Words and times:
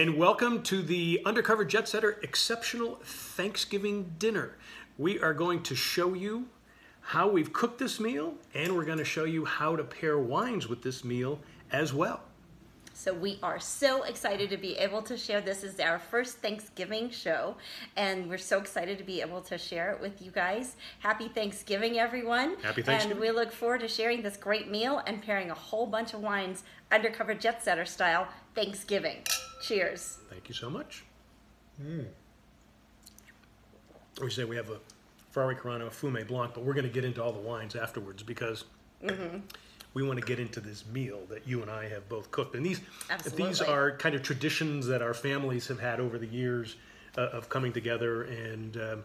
And 0.00 0.16
welcome 0.16 0.62
to 0.62 0.80
the 0.80 1.20
Undercover 1.26 1.62
Jet 1.62 1.86
Setter 1.86 2.18
Exceptional 2.22 2.98
Thanksgiving 3.04 4.14
Dinner. 4.18 4.56
We 4.96 5.20
are 5.20 5.34
going 5.34 5.62
to 5.64 5.76
show 5.76 6.14
you 6.14 6.48
how 7.02 7.28
we've 7.28 7.52
cooked 7.52 7.78
this 7.78 8.00
meal, 8.00 8.32
and 8.54 8.74
we're 8.74 8.86
going 8.86 8.96
to 8.96 9.04
show 9.04 9.24
you 9.24 9.44
how 9.44 9.76
to 9.76 9.84
pair 9.84 10.18
wines 10.18 10.68
with 10.68 10.80
this 10.80 11.04
meal 11.04 11.38
as 11.70 11.92
well. 11.92 12.22
So 12.94 13.12
we 13.12 13.38
are 13.42 13.58
so 13.60 14.04
excited 14.04 14.48
to 14.50 14.56
be 14.56 14.76
able 14.78 15.02
to 15.02 15.18
share. 15.18 15.42
This 15.42 15.64
is 15.64 15.78
our 15.80 15.98
first 15.98 16.38
Thanksgiving 16.38 17.10
show, 17.10 17.56
and 17.96 18.28
we're 18.28 18.38
so 18.38 18.58
excited 18.58 18.96
to 18.98 19.04
be 19.04 19.20
able 19.20 19.42
to 19.42 19.58
share 19.58 19.92
it 19.92 20.00
with 20.00 20.22
you 20.22 20.30
guys. 20.30 20.76
Happy 21.00 21.28
Thanksgiving, 21.28 21.98
everyone. 21.98 22.56
Happy 22.62 22.80
Thanksgiving. 22.80 23.12
And 23.12 23.20
we 23.20 23.30
look 23.30 23.52
forward 23.52 23.80
to 23.80 23.88
sharing 23.88 24.22
this 24.22 24.38
great 24.38 24.70
meal 24.70 25.02
and 25.06 25.22
pairing 25.22 25.50
a 25.50 25.54
whole 25.54 25.86
bunch 25.86 26.14
of 26.14 26.20
wines, 26.20 26.62
undercover 26.92 27.34
jet 27.34 27.62
setter 27.62 27.84
style, 27.84 28.28
Thanksgiving. 28.54 29.18
Cheers. 29.62 30.18
Thank 30.30 30.48
you 30.48 30.54
so 30.54 30.70
much. 30.70 31.04
We 34.20 34.30
say 34.30 34.44
we 34.44 34.56
have 34.56 34.70
a 34.70 34.78
Ferrari 35.30 35.54
Carano, 35.54 35.86
a 35.86 35.90
Fume 35.90 36.26
Blanc, 36.26 36.52
but 36.54 36.64
we're 36.64 36.74
going 36.74 36.86
to 36.86 36.92
get 36.92 37.04
into 37.04 37.22
all 37.22 37.32
the 37.32 37.40
wines 37.40 37.74
afterwards 37.76 38.22
because 38.22 38.64
we 39.94 40.02
want 40.02 40.18
to 40.18 40.24
get 40.24 40.38
into 40.38 40.60
this 40.60 40.84
meal 40.86 41.20
that 41.30 41.46
you 41.46 41.62
and 41.62 41.70
I 41.70 41.88
have 41.88 42.08
both 42.08 42.30
cooked. 42.30 42.54
And 42.54 42.64
these 42.64 42.80
these 43.34 43.60
are 43.60 43.96
kind 43.96 44.14
of 44.14 44.22
traditions 44.22 44.86
that 44.86 45.02
our 45.02 45.14
families 45.14 45.68
have 45.68 45.80
had 45.80 46.00
over 46.00 46.18
the 46.18 46.26
years 46.26 46.76
uh, 47.16 47.22
of 47.28 47.48
coming 47.48 47.72
together. 47.72 48.24
And 48.24 48.76
um, 48.76 49.04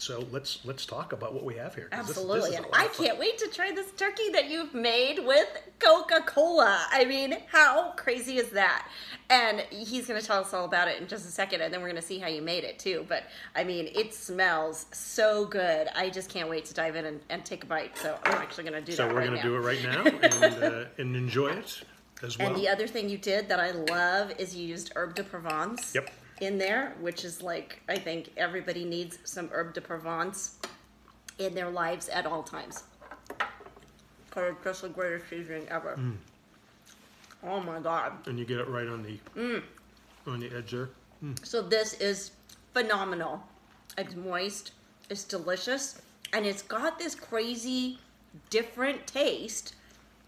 so 0.00 0.26
let's 0.30 0.64
let's 0.64 0.86
talk 0.86 1.12
about 1.12 1.34
what 1.34 1.44
we 1.44 1.54
have 1.56 1.74
here. 1.74 1.88
'cause 1.90 2.06
this- 2.06 2.16
this 2.16 2.24
Absolutely. 2.24 2.48
is 2.50 2.54
a 2.54 2.56
and 2.58 2.66
lot 2.66 2.80
I 2.80 2.88
can't 2.88 3.18
wait 3.18 3.38
to 3.38 3.48
try 3.48 3.70
this 3.72 3.90
turkey 3.92 4.30
that 4.30 4.46
you've 4.48 4.74
made 4.74 5.18
with 5.18 5.48
Coca 5.78 6.22
Cola. 6.26 6.86
I 6.90 7.04
mean, 7.04 7.36
how 7.48 7.92
crazy 7.92 8.38
is 8.38 8.50
that? 8.50 8.88
And 9.28 9.60
he's 9.70 10.06
going 10.06 10.20
to 10.20 10.26
tell 10.26 10.40
us 10.40 10.52
all 10.52 10.64
about 10.64 10.88
it 10.88 11.00
in 11.00 11.06
just 11.06 11.24
a 11.26 11.30
second, 11.30 11.60
and 11.60 11.72
then 11.72 11.80
we're 11.80 11.88
going 11.88 12.00
to 12.00 12.06
see 12.06 12.18
how 12.18 12.26
you 12.28 12.42
made 12.42 12.64
it 12.64 12.78
too. 12.78 13.04
But 13.08 13.24
I 13.54 13.62
mean, 13.64 13.88
it 13.94 14.12
smells 14.14 14.86
so 14.92 15.44
good. 15.44 15.88
I 15.94 16.10
just 16.10 16.30
can't 16.30 16.48
wait 16.48 16.64
to 16.66 16.74
dive 16.74 16.96
in 16.96 17.04
and, 17.04 17.20
and 17.28 17.44
take 17.44 17.62
a 17.64 17.66
bite. 17.66 17.96
So 17.98 18.18
I'm 18.24 18.34
actually 18.34 18.64
going 18.64 18.74
to 18.74 18.80
do 18.84 18.92
So 18.92 19.04
that 19.04 19.10
So 19.10 19.14
we're 19.14 19.20
right 19.20 19.28
going 19.28 19.42
to 19.42 19.48
do 19.48 19.54
it 19.54 19.60
right 19.60 19.82
now 19.82 20.02
and, 20.44 20.64
uh, 20.64 20.84
and 20.98 21.14
enjoy 21.14 21.50
it 21.50 21.82
as 22.22 22.38
well. 22.38 22.48
And 22.48 22.56
the 22.56 22.68
other 22.68 22.86
thing 22.86 23.08
you 23.08 23.18
did 23.18 23.48
that 23.48 23.60
I 23.60 23.70
love 23.70 24.32
is 24.38 24.54
you 24.56 24.66
used 24.66 24.92
herb 24.96 25.14
de 25.14 25.22
Provence 25.24 25.94
Yep. 25.94 26.10
In 26.40 26.58
there, 26.58 26.94
which 27.00 27.24
is 27.24 27.42
like 27.42 27.80
I 27.88 27.96
think 27.98 28.30
everybody 28.36 28.84
needs 28.84 29.18
some 29.24 29.48
herb 29.52 29.74
de 29.74 29.80
Provence 29.80 30.56
in 31.38 31.54
their 31.54 31.70
lives 31.70 32.08
at 32.08 32.26
all 32.26 32.42
times. 32.42 32.84
Cause 34.30 34.44
it's 34.52 34.64
just 34.64 34.82
the 34.82 34.88
greatest 34.88 35.28
seasoning 35.28 35.66
ever. 35.68 35.96
Mm. 35.98 36.16
Oh 37.42 37.60
my 37.60 37.80
god! 37.80 38.12
and 38.26 38.38
you 38.38 38.44
get 38.44 38.58
it 38.58 38.68
right 38.68 38.86
on 38.86 39.02
the 39.02 39.18
Mm. 39.36 39.62
on 40.26 40.40
the 40.40 40.50
edge 40.56 40.70
there. 40.70 40.90
So 41.42 41.60
this 41.62 41.94
is 41.94 42.30
phenomenal. 42.72 43.42
It's 43.98 44.14
moist. 44.14 44.72
It's 45.10 45.24
delicious, 45.24 46.00
and 46.32 46.46
it's 46.46 46.62
got 46.62 46.98
this 46.98 47.14
crazy, 47.16 47.98
different 48.48 49.06
taste 49.06 49.74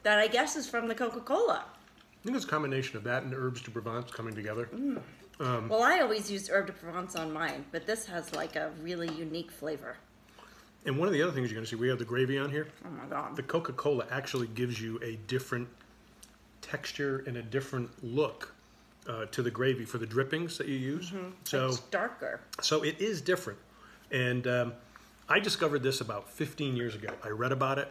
that 0.03 0.19
I 0.19 0.27
guess 0.27 0.57
is 0.57 0.69
from 0.69 0.89
the 0.89 0.95
Coca 0.95 1.21
Cola. 1.21 1.65
I 1.65 2.25
think 2.25 2.37
it's 2.37 2.45
a 2.45 2.49
combination 2.49 2.97
of 2.97 3.05
that 3.05 3.23
and 3.23 3.33
herbs 3.33 3.63
de 3.63 3.71
Provence 3.71 4.11
coming 4.11 4.35
together. 4.35 4.69
Mm. 4.75 5.01
Well, 5.43 5.83
I 5.83 6.01
always 6.01 6.31
use 6.31 6.49
herb 6.49 6.67
de 6.67 6.73
Provence 6.73 7.17
on 7.17 7.33
mine, 7.33 7.65
but 7.73 7.87
this 7.87 8.07
has 8.07 8.35
like 8.35 8.57
a 8.57 8.71
really 8.81 9.09
unique 9.13 9.51
flavor. 9.51 9.97
And 10.85 10.99
one 10.99 11.07
of 11.07 11.15
the 11.15 11.23
other 11.23 11.33
things 11.33 11.49
you're 11.51 11.57
going 11.57 11.65
to 11.65 11.71
see, 11.71 11.77
we 11.77 11.89
have 11.89 11.99
the 11.99 12.05
gravy 12.05 12.39
on 12.39 12.51
here. 12.51 12.69
Oh 12.85 12.91
my 12.91 13.05
god. 13.07 13.37
The 13.37 13.43
Coca 13.43 13.73
Cola 13.73 14.07
actually 14.11 14.49
gives 14.49 14.81
you 14.81 14.99
a 15.03 15.17
different 15.27 15.69
texture 16.61 17.25
and 17.27 17.37
a 17.37 17.43
different 17.43 17.91
look 18.05 18.55
uh, 19.09 19.27
to 19.27 19.43
the 19.43 19.51
gravy 19.51 19.85
for 19.85 19.99
the 19.99 20.07
drippings 20.07 20.59
that 20.59 20.69
you 20.69 20.77
use. 20.77 21.13
So, 21.45 21.69
it's 21.69 21.81
darker. 21.81 22.41
so 22.61 22.83
it 22.83 23.01
is 23.01 23.21
different. 23.21 23.59
And 24.11 24.47
um, 24.47 24.73
I 25.29 25.39
discovered 25.39 25.83
this 25.83 26.01
about 26.01 26.29
15 26.29 26.77
years 26.77 26.95
ago. 26.95 27.09
I 27.25 27.29
read 27.29 27.53
about 27.53 27.79
it, 27.79 27.89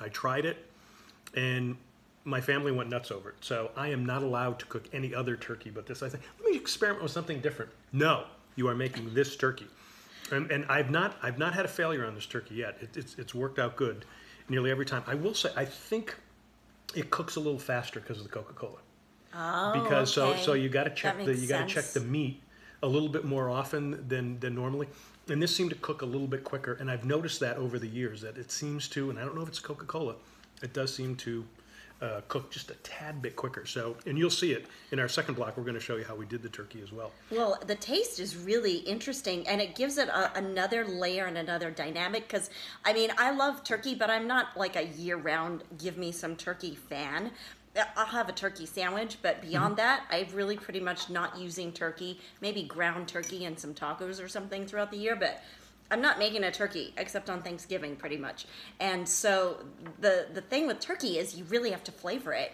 I 0.00 0.08
tried 0.08 0.44
it, 0.44 0.56
and 1.34 1.76
my 2.24 2.40
family 2.40 2.72
went 2.72 2.88
nuts 2.88 3.10
over 3.10 3.30
it. 3.30 3.36
So 3.40 3.70
I 3.76 3.88
am 3.88 4.04
not 4.04 4.22
allowed 4.22 4.58
to 4.60 4.66
cook 4.66 4.88
any 4.92 5.14
other 5.14 5.36
turkey 5.36 5.70
but 5.70 5.86
this. 5.86 6.02
I 6.02 6.08
said, 6.08 6.20
let 6.40 6.50
me 6.50 6.56
experiment 6.56 7.02
with 7.02 7.12
something 7.12 7.40
different. 7.40 7.70
No, 7.92 8.24
you 8.56 8.68
are 8.68 8.74
making 8.74 9.12
this 9.14 9.36
turkey. 9.36 9.66
And, 10.32 10.50
and 10.50 10.64
I've 10.68 10.90
not 10.90 11.16
I've 11.22 11.38
not 11.38 11.52
had 11.52 11.66
a 11.66 11.68
failure 11.68 12.06
on 12.06 12.14
this 12.14 12.26
turkey 12.26 12.56
yet. 12.56 12.78
It, 12.80 12.96
it's 12.96 13.18
it's 13.18 13.34
worked 13.34 13.58
out 13.58 13.76
good 13.76 14.06
nearly 14.48 14.70
every 14.70 14.86
time. 14.86 15.02
I 15.06 15.14
will 15.14 15.34
say 15.34 15.50
I 15.54 15.66
think 15.66 16.16
it 16.94 17.10
cooks 17.10 17.36
a 17.36 17.40
little 17.40 17.58
faster 17.58 18.00
because 18.00 18.18
of 18.18 18.24
the 18.24 18.30
Coca 18.30 18.54
Cola. 18.54 18.78
Oh, 19.34 19.82
because 19.82 20.12
so 20.12 20.28
okay. 20.28 20.42
so 20.42 20.54
you 20.54 20.70
got 20.70 20.84
to 20.84 20.90
check 20.90 21.22
the 21.22 21.34
you 21.34 21.46
got 21.46 21.68
to 21.68 21.74
check 21.74 21.84
the 21.86 22.00
meat 22.00 22.40
a 22.82 22.86
little 22.86 23.08
bit 23.08 23.24
more 23.24 23.50
often 23.50 24.06
than 24.08 24.40
than 24.40 24.54
normally. 24.54 24.88
And 25.28 25.42
this 25.42 25.54
seemed 25.54 25.70
to 25.70 25.76
cook 25.76 26.02
a 26.02 26.06
little 26.06 26.26
bit 26.26 26.44
quicker. 26.44 26.74
And 26.74 26.90
I've 26.90 27.04
noticed 27.04 27.40
that 27.40 27.56
over 27.56 27.78
the 27.78 27.88
years 27.88 28.20
that 28.20 28.36
it 28.36 28.52
seems 28.52 28.88
to, 28.88 29.08
and 29.08 29.18
I 29.18 29.22
don't 29.22 29.34
know 29.34 29.42
if 29.42 29.48
it's 29.48 29.58
Coca 29.58 29.86
Cola, 29.86 30.16
it 30.62 30.74
does 30.74 30.94
seem 30.94 31.16
to 31.16 31.44
uh, 32.00 32.20
cook 32.28 32.50
just 32.50 32.70
a 32.70 32.74
tad 32.76 33.22
bit 33.22 33.36
quicker. 33.36 33.64
So, 33.66 33.96
and 34.06 34.18
you'll 34.18 34.30
see 34.30 34.52
it 34.52 34.66
in 34.92 34.98
our 34.98 35.08
second 35.08 35.34
block. 35.34 35.56
We're 35.56 35.64
going 35.64 35.74
to 35.74 35.80
show 35.80 35.96
you 35.96 36.04
how 36.04 36.14
we 36.14 36.26
did 36.26 36.42
the 36.42 36.48
turkey 36.48 36.80
as 36.82 36.92
well. 36.92 37.12
Well, 37.30 37.58
the 37.66 37.74
taste 37.74 38.20
is 38.20 38.36
really 38.36 38.78
interesting, 38.78 39.46
and 39.48 39.60
it 39.60 39.74
gives 39.74 39.98
it 39.98 40.08
a, 40.08 40.36
another 40.36 40.84
layer 40.84 41.26
and 41.26 41.38
another 41.38 41.70
dynamic. 41.70 42.26
Because 42.28 42.50
I 42.84 42.92
mean, 42.92 43.10
I 43.18 43.30
love 43.30 43.64
turkey, 43.64 43.94
but 43.94 44.10
I'm 44.10 44.26
not 44.26 44.56
like 44.56 44.76
a 44.76 44.84
year-round 44.84 45.64
give 45.78 45.96
me 45.96 46.12
some 46.12 46.36
turkey 46.36 46.74
fan. 46.74 47.30
I'll 47.96 48.06
have 48.06 48.28
a 48.28 48.32
turkey 48.32 48.66
sandwich, 48.66 49.18
but 49.20 49.42
beyond 49.42 49.76
that, 49.78 50.04
I'm 50.08 50.28
really 50.32 50.56
pretty 50.56 50.78
much 50.78 51.10
not 51.10 51.36
using 51.36 51.72
turkey. 51.72 52.20
Maybe 52.40 52.62
ground 52.62 53.08
turkey 53.08 53.46
and 53.46 53.58
some 53.58 53.74
tacos 53.74 54.22
or 54.22 54.28
something 54.28 54.64
throughout 54.64 54.92
the 54.92 54.96
year, 54.96 55.16
but 55.16 55.42
I'm 55.90 56.00
not 56.00 56.18
making 56.18 56.44
a 56.44 56.50
turkey 56.50 56.94
except 56.96 57.30
on 57.30 57.42
Thanksgiving, 57.42 57.96
pretty 57.96 58.16
much. 58.16 58.46
And 58.80 59.08
so 59.08 59.64
the 60.00 60.26
the 60.32 60.40
thing 60.40 60.66
with 60.66 60.80
turkey 60.80 61.18
is 61.18 61.36
you 61.36 61.44
really 61.44 61.70
have 61.70 61.84
to 61.84 61.92
flavor 61.92 62.32
it 62.32 62.52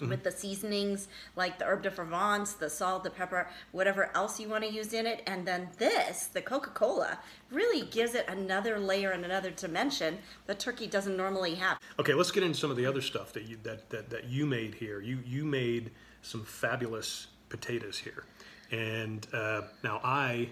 with 0.00 0.22
the 0.22 0.30
seasonings 0.30 1.08
like 1.36 1.58
the 1.58 1.64
herb 1.64 1.82
de 1.82 1.90
Provence, 1.90 2.54
the 2.54 2.68
salt, 2.68 3.04
the 3.04 3.10
pepper, 3.10 3.48
whatever 3.72 4.10
else 4.14 4.40
you 4.40 4.48
want 4.48 4.64
to 4.64 4.72
use 4.72 4.92
in 4.92 5.06
it. 5.06 5.22
And 5.26 5.46
then 5.46 5.68
this, 5.78 6.26
the 6.26 6.42
Coca 6.42 6.70
Cola, 6.70 7.18
really 7.50 7.86
gives 7.86 8.14
it 8.14 8.26
another 8.28 8.78
layer 8.78 9.12
and 9.12 9.24
another 9.24 9.50
dimension 9.50 10.18
that 10.46 10.58
turkey 10.58 10.86
doesn't 10.86 11.16
normally 11.16 11.54
have. 11.56 11.78
Okay, 11.98 12.14
let's 12.14 12.30
get 12.30 12.42
into 12.42 12.58
some 12.58 12.70
of 12.70 12.76
the 12.76 12.86
other 12.86 13.00
stuff 13.00 13.32
that 13.34 13.44
you 13.44 13.58
that 13.62 13.90
that, 13.90 14.10
that 14.10 14.24
you 14.24 14.46
made 14.46 14.74
here. 14.74 15.00
You 15.00 15.20
you 15.24 15.44
made 15.44 15.90
some 16.22 16.44
fabulous 16.44 17.28
potatoes 17.48 17.98
here, 17.98 18.24
and 18.70 19.26
uh, 19.32 19.62
now 19.82 20.00
I 20.02 20.50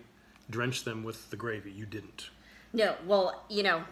drenched 0.53 0.85
them 0.85 1.03
with 1.03 1.31
the 1.31 1.37
gravy. 1.37 1.73
You 1.73 1.87
didn't. 1.87 2.31
No, 2.73 2.95
well, 3.07 3.45
you 3.49 3.63
know, 3.63 3.83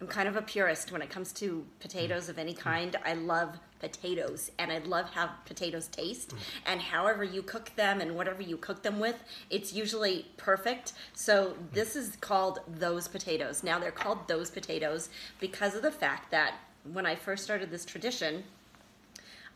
I'm 0.00 0.06
kind 0.06 0.28
of 0.28 0.36
a 0.36 0.42
purist 0.42 0.92
when 0.92 1.02
it 1.02 1.10
comes 1.10 1.32
to 1.34 1.64
potatoes 1.80 2.28
of 2.28 2.38
any 2.38 2.54
mm. 2.54 2.58
kind. 2.58 2.96
I 3.04 3.14
love 3.14 3.58
potatoes 3.80 4.50
and 4.58 4.72
I 4.72 4.78
love 4.78 5.10
how 5.10 5.30
potatoes 5.46 5.88
taste. 5.88 6.30
Mm. 6.30 6.38
And 6.66 6.80
however 6.80 7.24
you 7.24 7.42
cook 7.42 7.74
them 7.76 8.00
and 8.00 8.14
whatever 8.14 8.42
you 8.42 8.56
cook 8.56 8.82
them 8.82 8.98
with, 9.00 9.16
it's 9.50 9.72
usually 9.72 10.26
perfect. 10.36 10.92
So 11.14 11.48
mm. 11.48 11.72
this 11.72 11.96
is 11.96 12.16
called 12.16 12.60
those 12.66 13.08
potatoes. 13.08 13.62
Now 13.62 13.78
they're 13.78 13.90
called 13.90 14.28
those 14.28 14.50
potatoes 14.50 15.08
because 15.40 15.74
of 15.74 15.82
the 15.82 15.90
fact 15.90 16.30
that 16.30 16.54
when 16.92 17.06
I 17.06 17.14
first 17.14 17.44
started 17.44 17.70
this 17.70 17.84
tradition, 17.84 18.44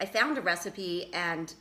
I 0.00 0.06
found 0.06 0.38
a 0.38 0.40
recipe 0.40 1.10
and 1.12 1.52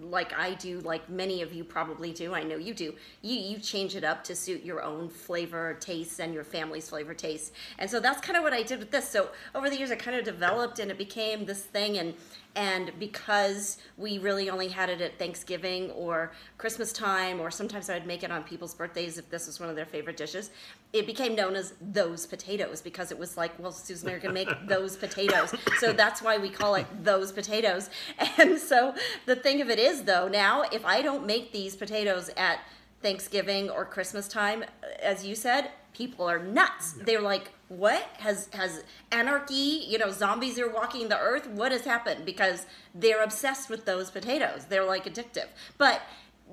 like 0.00 0.32
I 0.38 0.54
do, 0.54 0.80
like 0.80 1.08
many 1.08 1.42
of 1.42 1.52
you 1.52 1.64
probably 1.64 2.12
do, 2.12 2.34
I 2.34 2.42
know 2.42 2.56
you 2.56 2.74
do, 2.74 2.94
you, 3.22 3.36
you 3.36 3.58
change 3.58 3.96
it 3.96 4.04
up 4.04 4.22
to 4.24 4.36
suit 4.36 4.62
your 4.62 4.82
own 4.82 5.08
flavor 5.08 5.74
tastes 5.80 6.20
and 6.20 6.34
your 6.34 6.44
family's 6.44 6.90
flavor 6.90 7.14
tastes. 7.14 7.52
And 7.78 7.90
so 7.90 8.00
that's 8.00 8.20
kind 8.20 8.36
of 8.36 8.42
what 8.42 8.52
I 8.52 8.62
did 8.62 8.78
with 8.78 8.90
this. 8.90 9.08
So 9.08 9.30
over 9.54 9.70
the 9.70 9.78
years, 9.78 9.90
I 9.90 9.96
kind 9.96 10.16
of 10.16 10.24
developed 10.24 10.78
and 10.78 10.90
it 10.90 10.98
became 10.98 11.46
this 11.46 11.62
thing. 11.62 11.98
And, 11.98 12.14
and 12.56 12.90
because 12.98 13.76
we 13.98 14.16
really 14.18 14.48
only 14.48 14.68
had 14.68 14.88
it 14.88 15.02
at 15.02 15.18
Thanksgiving 15.18 15.90
or 15.90 16.32
Christmas 16.56 16.90
time, 16.90 17.38
or 17.38 17.50
sometimes 17.50 17.90
I'd 17.90 18.06
make 18.06 18.22
it 18.24 18.32
on 18.32 18.42
people's 18.44 18.74
birthdays 18.74 19.18
if 19.18 19.28
this 19.28 19.46
was 19.46 19.60
one 19.60 19.68
of 19.68 19.76
their 19.76 19.84
favorite 19.84 20.16
dishes, 20.16 20.50
it 20.94 21.06
became 21.06 21.34
known 21.34 21.54
as 21.54 21.74
those 21.82 22.24
potatoes 22.26 22.80
because 22.80 23.12
it 23.12 23.18
was 23.18 23.36
like, 23.36 23.52
well, 23.58 23.72
Susan, 23.72 24.08
you're 24.08 24.18
gonna 24.18 24.32
make 24.32 24.48
those 24.68 24.96
potatoes. 24.96 25.54
So 25.78 25.92
that's 25.92 26.22
why 26.22 26.38
we 26.38 26.48
call 26.48 26.76
it 26.76 26.86
those 27.04 27.30
potatoes. 27.30 27.90
And 28.38 28.58
so 28.58 28.94
the 29.24 29.36
thing 29.36 29.60
of 29.60 29.70
it 29.70 29.78
is, 29.78 30.04
though, 30.04 30.28
now 30.28 30.62
if 30.72 30.84
I 30.84 31.02
don't 31.02 31.26
make 31.26 31.52
these 31.52 31.76
potatoes 31.76 32.30
at 32.36 32.60
Thanksgiving 33.02 33.70
or 33.70 33.84
Christmas 33.84 34.28
time, 34.28 34.64
as 35.00 35.26
you 35.26 35.34
said, 35.34 35.70
people 35.96 36.28
are 36.28 36.38
nuts. 36.38 36.92
They're 36.92 37.20
like, 37.20 37.50
"What 37.68 38.02
has 38.18 38.48
has 38.52 38.84
anarchy? 39.10 39.84
You 39.88 39.98
know, 39.98 40.10
zombies 40.10 40.58
are 40.58 40.68
walking 40.68 41.08
the 41.08 41.18
earth. 41.18 41.46
What 41.48 41.72
has 41.72 41.84
happened?" 41.84 42.24
Because 42.24 42.66
they're 42.94 43.22
obsessed 43.22 43.70
with 43.70 43.86
those 43.86 44.10
potatoes. 44.10 44.66
They're 44.68 44.84
like 44.84 45.06
addictive. 45.06 45.48
But 45.78 46.02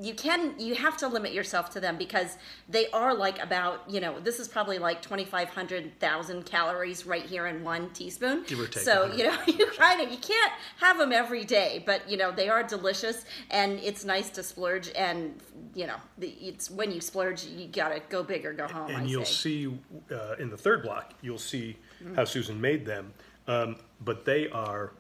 you 0.02 0.14
can 0.14 0.60
you 0.60 0.76
have 0.76 0.98
to 0.98 1.08
limit 1.08 1.34
yourself 1.34 1.70
to 1.70 1.80
them 1.80 1.98
because 1.98 2.38
they 2.68 2.88
are 2.90 3.14
like 3.14 3.42
about 3.42 3.84
you 3.88 4.02
know 4.02 4.20
this 4.20 4.40
is 4.40 4.48
probably 4.48 4.80
like 4.80 5.02
2500,000 5.02 6.46
calories 6.46 7.06
right 7.06 7.26
here 7.26 7.46
in 7.48 7.64
one 7.64 7.90
teaspoon 7.92 8.44
Give 8.48 8.60
or 8.60 8.68
take 8.68 8.84
so 8.84 9.08
100. 9.08 9.18
you 9.18 9.24
know 9.26 9.38
you 9.66 9.72
kind 9.78 10.02
of 10.02 10.12
you 10.12 10.18
can't 10.18 10.52
have 10.78 10.98
them 10.98 11.12
every 11.12 11.46
day 11.46 11.84
but 11.86 12.10
you 12.10 12.18
know 12.18 12.32
they 12.32 12.50
are 12.50 12.64
delicious 12.64 13.26
and 13.52 13.80
it's 13.80 14.04
nice 14.04 14.30
to 14.32 14.42
splurge 14.42 14.92
and 14.96 15.40
you 15.76 15.86
know 15.86 15.98
it's 16.20 16.72
when 16.72 16.92
you 16.92 17.00
splurge 17.00 17.44
you 17.46 17.68
gotta 17.68 18.02
go 18.10 18.24
big 18.24 18.46
or 18.46 18.54
go 18.54 18.68
home 18.68 18.90
I 18.90 18.94
and 18.94 19.10
you'll 19.10 19.26
say. 19.26 19.68
see 19.68 19.80
uh, 20.12 20.36
in 20.40 20.50
the 20.50 20.58
third 20.58 20.82
block, 20.84 21.14
you'll 21.22 21.38
see 21.38 21.78
how 22.16 22.26
Susan 22.26 22.60
made 22.60 22.86
them. 22.86 23.14
Um, 23.48 23.78
but 24.04 24.26
they 24.26 24.50
are, 24.50 24.92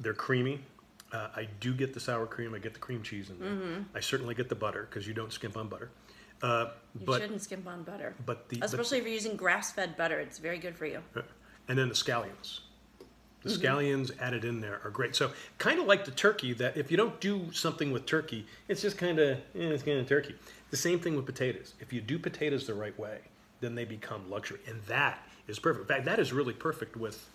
they're 0.00 0.14
creamy. 0.14 0.60
Uh, 1.12 1.28
I 1.34 1.48
do 1.60 1.72
get 1.74 1.94
the 1.94 2.00
sour 2.00 2.26
cream. 2.26 2.54
I 2.54 2.58
get 2.58 2.74
the 2.74 2.80
cream 2.80 3.02
cheese 3.02 3.30
in 3.30 3.38
there. 3.38 3.84
I 3.94 4.00
certainly 4.00 4.34
get 4.34 4.48
the 4.48 4.54
butter 4.54 4.86
because 4.90 5.06
you 5.06 5.14
don't 5.14 5.32
skimp 5.32 5.56
on 5.56 5.68
butter. 5.68 5.90
Uh, 6.42 6.68
you 6.98 7.04
but 7.06 7.20
shouldn't 7.20 7.42
skimp 7.42 7.66
on 7.66 7.82
butter 7.82 8.14
but 8.24 8.48
the 8.48 8.58
but- 8.58 8.66
especially 8.66 8.98
if 8.98 9.02
you're 9.04 9.12
using 9.12 9.34
grass-fed 9.34 9.96
butter 9.96 10.20
it's 10.20 10.38
very 10.38 10.56
good 10.58 10.76
for 10.76 10.86
you 10.86 11.02
and 11.66 11.76
then 11.76 11.88
the 11.88 11.94
scallions. 11.96 12.60
The 13.42 13.50
Mm-hmm. 13.50 13.60
scallions 13.66 14.10
added 14.20 14.44
in 14.44 14.60
there 14.60 14.80
are 14.84 14.90
great. 14.90 15.16
So 15.16 15.32
kind 15.58 15.80
of 15.80 15.86
like 15.86 16.04
the 16.04 16.10
turkey, 16.12 16.52
that 16.54 16.76
if 16.76 16.90
you 16.92 16.96
don't 16.96 17.20
do 17.20 17.52
something 17.52 17.90
with 17.92 18.06
turkey, 18.06 18.46
it's 18.68 18.82
just 18.82 18.96
kind 18.98 19.18
of 19.18 19.38
eh, 19.38 19.40
it's 19.54 19.82
kind 19.82 19.98
of 19.98 20.08
turkey. 20.08 20.34
The 20.70 20.76
same 20.76 21.00
thing 21.00 21.16
with 21.16 21.26
potatoes. 21.26 21.74
If 21.80 21.92
you 21.92 22.00
do 22.00 22.18
potatoes 22.20 22.66
the 22.68 22.74
right 22.74 22.96
way, 22.98 23.18
then 23.60 23.74
they 23.74 23.84
become 23.84 24.28
luxury, 24.30 24.60
and 24.68 24.80
that 24.86 25.18
is 25.48 25.58
perfect. 25.58 25.82
In 25.82 25.96
fact, 25.96 26.04
that 26.04 26.18
is 26.20 26.32
really 26.32 26.52
perfect 26.52 26.96
with 26.96 27.28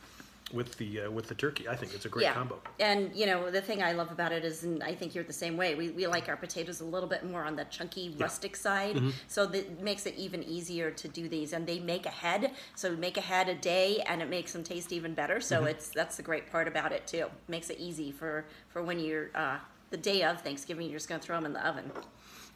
with 0.53 0.77
the 0.77 1.01
uh, 1.01 1.11
with 1.11 1.27
the 1.27 1.35
turkey. 1.35 1.67
I 1.67 1.75
think 1.75 1.93
it's 1.93 2.05
a 2.05 2.09
great 2.09 2.27
combo. 2.27 2.59
And 2.79 3.13
you 3.15 3.25
know 3.25 3.49
the 3.49 3.61
thing 3.61 3.81
I 3.83 3.91
love 3.93 4.11
about 4.11 4.31
it 4.31 4.45
is, 4.45 4.63
and 4.63 4.83
I 4.83 4.93
think 4.93 5.15
you're 5.15 5.23
the 5.23 5.33
same 5.33 5.57
way. 5.57 5.75
We, 5.75 5.89
we 5.89 6.07
like 6.07 6.29
our 6.29 6.37
potatoes 6.37 6.79
a 6.81 6.85
little 6.85 7.09
bit 7.09 7.25
more 7.25 7.43
on 7.43 7.55
the 7.55 7.65
chunky, 7.65 8.15
rustic 8.19 8.55
side, 8.55 8.95
Mm-hmm. 8.95 9.09
so 9.27 9.45
that 9.47 9.81
makes 9.81 10.05
it 10.05 10.15
even 10.15 10.43
easier 10.43 10.91
to 10.91 11.07
do 11.07 11.27
these. 11.27 11.53
And 11.53 11.65
they 11.65 11.79
make 11.79 12.05
a 12.05 12.09
head, 12.09 12.51
so 12.75 12.95
make 12.95 13.17
a 13.17 13.21
head 13.21 13.49
a 13.49 13.55
day, 13.55 14.03
and 14.07 14.21
it 14.21 14.29
makes 14.29 14.53
them 14.53 14.63
taste 14.63 14.91
even 14.91 15.13
better. 15.13 15.41
So 15.41 15.59
Mm-hmm. 15.59 15.67
it's 15.69 15.89
that's 15.89 16.17
the 16.17 16.23
great 16.23 16.49
part 16.51 16.67
about 16.67 16.91
it 16.91 17.07
too. 17.07 17.25
Makes 17.47 17.69
it 17.69 17.79
easy 17.79 18.11
for 18.11 18.45
for 18.69 18.83
when 18.83 18.99
you're 18.99 19.29
uh, 19.35 19.57
the 19.89 19.97
day 19.97 20.23
of 20.23 20.41
Thanksgiving. 20.41 20.85
You're 20.89 20.99
just 20.99 21.09
gonna 21.09 21.21
throw 21.21 21.35
them 21.37 21.45
in 21.45 21.53
the 21.53 21.67
oven. 21.67 21.91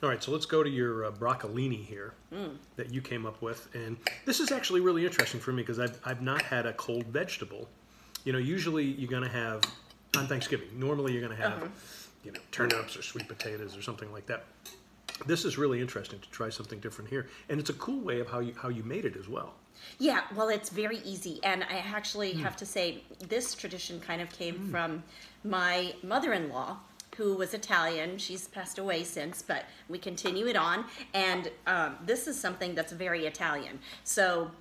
All 0.03 0.09
right, 0.09 0.21
so 0.23 0.31
let's 0.31 0.45
go 0.45 0.61
to 0.61 0.69
your 0.69 1.05
uh, 1.05 1.11
broccolini 1.11 1.83
here 1.83 2.13
that 2.75 2.93
you 2.93 3.01
came 3.01 3.25
up 3.25 3.41
with, 3.41 3.67
and 3.73 3.97
this 4.25 4.39
is 4.39 4.51
actually 4.51 4.79
really 4.79 5.03
interesting 5.07 5.39
for 5.39 5.51
me 5.51 5.63
because 5.63 5.79
I've 5.79 5.99
I've 6.05 6.21
not 6.21 6.43
had 6.43 6.67
a 6.67 6.73
cold 6.73 7.05
vegetable. 7.07 7.67
You 8.27 8.33
know, 8.33 8.39
usually 8.39 8.83
you're 8.83 9.09
going 9.09 9.23
to 9.23 9.29
have 9.29 9.61
on 10.17 10.27
Thanksgiving. 10.27 10.67
Normally 10.77 11.13
you're 11.13 11.25
going 11.25 11.37
to 11.37 11.41
have, 11.41 11.69
you 12.25 12.33
know, 12.33 12.41
turnips 12.51 12.97
or 12.97 13.01
sweet 13.01 13.25
potatoes 13.25 13.77
or 13.77 13.81
something 13.81 14.11
like 14.11 14.25
that. 14.25 14.43
This 15.25 15.45
is 15.45 15.57
really 15.57 15.79
interesting 15.79 16.19
to 16.19 16.29
try 16.29 16.49
something 16.49 16.81
different 16.81 17.09
here, 17.09 17.29
and 17.47 17.57
it's 17.57 17.69
a 17.69 17.73
cool 17.75 18.01
way 18.01 18.19
of 18.19 18.27
how 18.27 18.39
you 18.39 18.53
how 18.61 18.67
you 18.67 18.83
made 18.83 19.05
it 19.05 19.15
as 19.15 19.29
well. 19.29 19.53
Yeah, 19.97 20.23
well, 20.35 20.49
it's 20.49 20.69
very 20.69 20.97
easy. 21.05 21.39
And 21.41 21.63
I 21.63 21.77
actually 21.77 22.33
Hmm. 22.33 22.39
have 22.39 22.57
to 22.57 22.65
say, 22.65 23.01
this 23.29 23.55
tradition 23.55 24.01
kind 24.01 24.21
of 24.21 24.29
came 24.29 24.69
from 24.71 25.03
my 25.45 25.95
mother 26.03 26.33
in 26.33 26.49
law, 26.49 26.79
who 27.15 27.33
was 27.35 27.53
Italian. 27.53 28.17
She's 28.17 28.49
passed 28.49 28.77
away 28.77 29.05
since, 29.05 29.41
but 29.41 29.63
we 29.87 29.99
continue 29.99 30.47
it 30.47 30.57
on. 30.57 30.83
And 31.13 31.49
um, 31.65 31.95
this 32.05 32.27
is 32.27 32.37
something 32.37 32.75
that's 32.75 32.91
very 32.91 33.25
Italian. 33.25 33.79
So 34.03 34.51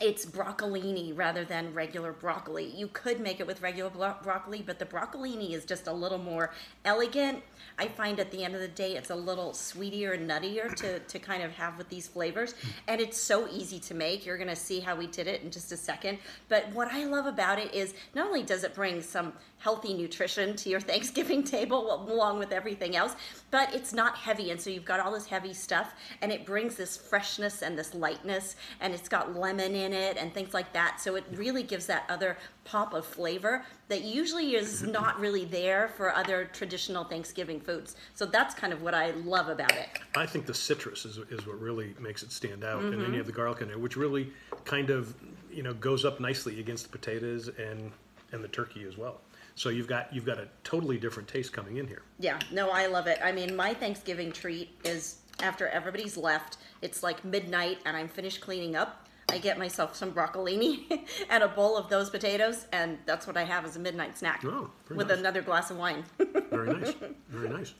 it's 0.00 0.26
broccolini 0.26 1.16
rather 1.16 1.44
than 1.44 1.72
regular 1.74 2.12
broccoli. 2.12 2.66
You 2.66 2.88
could 2.88 3.20
make 3.20 3.40
it 3.40 3.46
with 3.46 3.62
regular 3.62 3.90
bro- 3.90 4.16
broccoli, 4.22 4.62
but 4.64 4.78
the 4.78 4.84
broccolini 4.84 5.52
is 5.52 5.64
just 5.64 5.86
a 5.86 5.92
little 5.92 6.18
more 6.18 6.52
elegant. 6.84 7.42
I 7.78 7.88
find 7.88 8.18
at 8.18 8.30
the 8.30 8.44
end 8.44 8.54
of 8.54 8.60
the 8.60 8.68
day, 8.68 8.96
it's 8.96 9.10
a 9.10 9.14
little 9.14 9.54
sweeter 9.54 10.12
and 10.12 10.28
nuttier 10.28 10.74
to, 10.76 10.98
to 10.98 11.18
kind 11.18 11.42
of 11.42 11.52
have 11.52 11.78
with 11.78 11.88
these 11.88 12.08
flavors. 12.08 12.54
And 12.88 13.00
it's 13.00 13.18
so 13.18 13.48
easy 13.48 13.78
to 13.80 13.94
make. 13.94 14.26
You're 14.26 14.38
to 14.42 14.56
see 14.56 14.80
how 14.80 14.96
we 14.96 15.06
did 15.06 15.26
it 15.26 15.42
in 15.42 15.50
just 15.50 15.72
a 15.72 15.76
second. 15.76 16.18
But 16.48 16.72
what 16.72 16.88
I 16.92 17.04
love 17.04 17.26
about 17.26 17.58
it 17.58 17.72
is 17.74 17.94
not 18.14 18.26
only 18.26 18.42
does 18.42 18.64
it 18.64 18.74
bring 18.74 19.02
some 19.02 19.32
healthy 19.58 19.94
nutrition 19.94 20.56
to 20.56 20.68
your 20.68 20.80
Thanksgiving 20.92 21.44
table 21.44 22.06
along 22.10 22.38
with 22.38 22.52
everything 22.52 22.96
else, 22.96 23.14
but 23.50 23.72
it's 23.74 23.92
not 23.92 24.16
heavy. 24.16 24.50
And 24.50 24.60
so 24.60 24.70
you've 24.70 24.84
got 24.84 25.00
all 25.00 25.12
this 25.12 25.26
heavy 25.26 25.54
stuff, 25.54 25.94
and 26.20 26.32
it 26.32 26.44
brings 26.44 26.76
this 26.76 26.96
freshness 26.96 27.62
and 27.62 27.78
this 27.78 27.94
lightness, 27.94 28.56
and 28.80 28.92
it's 28.92 29.08
got 29.08 29.36
lemon 29.36 29.74
in 29.74 29.81
it 29.90 30.16
and 30.16 30.32
things 30.32 30.54
like 30.54 30.72
that. 30.74 31.00
So 31.00 31.16
it 31.16 31.24
really 31.32 31.62
gives 31.62 31.86
that 31.86 32.04
other 32.08 32.36
pop 32.64 32.94
of 32.94 33.04
flavor 33.04 33.64
that 33.88 34.02
usually 34.02 34.54
is 34.54 34.82
not 34.82 35.18
really 35.18 35.44
there 35.44 35.88
for 35.96 36.14
other 36.14 36.44
traditional 36.52 37.04
Thanksgiving 37.04 37.58
foods. 37.58 37.96
So 38.14 38.26
that's 38.26 38.54
kind 38.54 38.72
of 38.72 38.82
what 38.82 38.94
I 38.94 39.10
love 39.10 39.48
about 39.48 39.72
it. 39.72 39.88
I 40.14 40.26
think 40.26 40.46
the 40.46 40.54
citrus 40.54 41.04
is, 41.04 41.18
is 41.30 41.46
what 41.46 41.58
really 41.60 41.94
makes 41.98 42.22
it 42.22 42.30
stand 42.30 42.62
out, 42.62 42.82
and 42.82 42.92
then 42.92 43.00
you 43.00 43.06
mm-hmm. 43.06 43.14
have 43.16 43.26
the 43.26 43.32
garlic 43.32 43.62
in 43.62 43.68
there, 43.68 43.78
which 43.78 43.96
really 43.96 44.30
kind 44.64 44.90
of 44.90 45.14
you 45.50 45.62
know 45.62 45.74
goes 45.74 46.04
up 46.04 46.20
nicely 46.20 46.60
against 46.60 46.84
the 46.84 46.96
potatoes 46.96 47.48
and 47.48 47.90
and 48.32 48.44
the 48.44 48.48
turkey 48.48 48.84
as 48.84 48.96
well. 48.96 49.20
So 49.54 49.68
you've 49.68 49.86
got 49.86 50.12
you've 50.14 50.24
got 50.24 50.38
a 50.38 50.48
totally 50.64 50.98
different 50.98 51.28
taste 51.28 51.52
coming 51.52 51.76
in 51.76 51.86
here. 51.86 52.02
Yeah, 52.18 52.38
no, 52.50 52.70
I 52.70 52.86
love 52.86 53.06
it. 53.06 53.18
I 53.22 53.32
mean, 53.32 53.54
my 53.54 53.74
Thanksgiving 53.74 54.32
treat 54.32 54.70
is 54.84 55.16
after 55.40 55.68
everybody's 55.68 56.16
left, 56.16 56.58
it's 56.80 57.02
like 57.02 57.24
midnight 57.24 57.78
and 57.84 57.96
I'm 57.96 58.08
finished 58.08 58.40
cleaning 58.40 58.76
up. 58.76 59.01
I 59.32 59.38
get 59.38 59.58
myself 59.58 59.96
some 59.96 60.12
broccolini 60.12 61.06
and 61.30 61.42
a 61.42 61.48
bowl 61.48 61.76
of 61.76 61.88
those 61.88 62.10
potatoes, 62.10 62.66
and 62.72 62.98
that's 63.06 63.26
what 63.26 63.36
I 63.36 63.44
have 63.44 63.64
as 63.64 63.76
a 63.76 63.80
midnight 63.80 64.16
snack 64.18 64.44
Oh, 64.44 64.70
with 64.90 65.08
nice. 65.08 65.18
another 65.18 65.40
glass 65.40 65.70
of 65.70 65.78
wine. 65.78 66.04
Very 66.50 66.72
nice, 66.72 66.94
very 67.30 67.48
nice. 67.48 67.72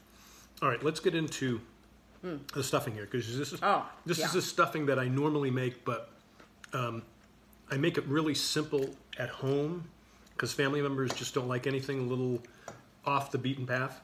All 0.62 0.68
right, 0.70 0.82
let's 0.82 0.98
get 0.98 1.14
into 1.14 1.60
the 2.22 2.62
stuffing 2.62 2.94
here 2.94 3.04
because 3.04 3.36
this 3.36 3.52
is 3.52 3.60
Oh, 3.62 3.86
this 4.06 4.18
is 4.18 4.24
yeah. 4.24 4.30
the 4.32 4.42
stuffing 4.42 4.86
that 4.86 4.98
I 4.98 5.08
normally 5.08 5.50
make, 5.50 5.84
but 5.84 6.10
um, 6.72 7.02
I 7.70 7.76
make 7.76 7.98
it 7.98 8.06
really 8.06 8.34
simple 8.34 8.94
at 9.18 9.28
home 9.28 9.84
because 10.34 10.54
family 10.54 10.80
members 10.80 11.12
just 11.12 11.34
don't 11.34 11.48
like 11.48 11.66
anything 11.66 11.98
a 12.00 12.02
little 12.02 12.40
off 13.04 13.30
the 13.30 13.38
beaten 13.38 13.66
path. 13.66 14.00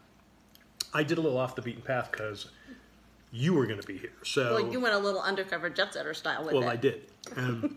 I 0.92 1.02
did 1.02 1.16
a 1.16 1.20
little 1.20 1.38
off 1.38 1.54
the 1.54 1.62
beaten 1.62 1.82
path 1.82 2.10
because 2.12 2.50
you 3.30 3.54
were 3.54 3.66
going 3.66 3.80
to 3.80 3.86
be 3.86 3.96
here, 3.98 4.12
so 4.22 4.54
well, 4.54 4.72
you 4.72 4.80
went 4.80 4.94
a 4.94 4.98
little 4.98 5.20
undercover 5.20 5.70
jet 5.70 5.94
setter 5.94 6.12
style 6.14 6.44
with 6.44 6.54
well, 6.54 6.64
it. 6.64 6.68
I 6.68 6.76
did. 6.76 7.10
Um, 7.36 7.76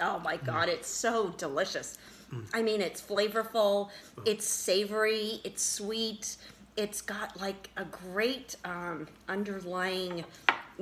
Oh 0.00 0.18
my 0.20 0.36
mm. 0.36 0.46
god, 0.46 0.68
it's 0.68 0.88
so 0.88 1.30
delicious. 1.36 1.98
Mm. 2.32 2.44
I 2.52 2.62
mean, 2.62 2.80
it's 2.80 3.00
flavorful, 3.00 3.90
mm. 4.16 4.26
it's 4.26 4.46
savory, 4.46 5.40
it's 5.44 5.62
sweet. 5.62 6.36
It's 6.76 7.02
got 7.02 7.40
like 7.40 7.70
a 7.76 7.84
great 7.84 8.54
um, 8.64 9.08
underlying, 9.28 10.24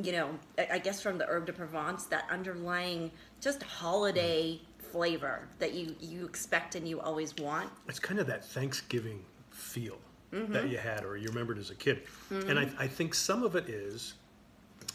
you 0.03 0.13
know, 0.13 0.39
I 0.59 0.79
guess 0.79 1.01
from 1.01 1.17
the 1.17 1.27
herb 1.27 1.47
de 1.47 1.55
Provence, 1.55 2.05
that 2.07 2.27
underlying 2.31 3.11
just 3.41 3.63
holiday 3.63 4.61
flavor 4.79 5.49
that 5.59 5.73
you 5.73 5.97
you 5.99 6.27
expect 6.27 6.75
and 6.75 6.87
you 6.87 7.01
always 7.01 7.35
want. 7.37 7.71
it's 7.89 7.99
kind 7.99 8.21
of 8.21 8.27
that 8.27 8.45
Thanksgiving 8.45 9.25
feel 9.51 9.99
mm-hmm. 10.33 10.53
that 10.53 10.69
you 10.69 10.77
had 10.77 11.03
or 11.05 11.17
you 11.17 11.29
remembered 11.29 11.59
as 11.59 11.71
a 11.71 11.75
kid. 11.75 12.03
And 12.31 12.59
I, 12.59 12.67
mm-hmm. 12.67 12.83
I 12.83 12.87
think 12.87 13.15
some 13.15 13.43
of 13.43 13.57
it 13.57 13.69
is, 13.71 14.15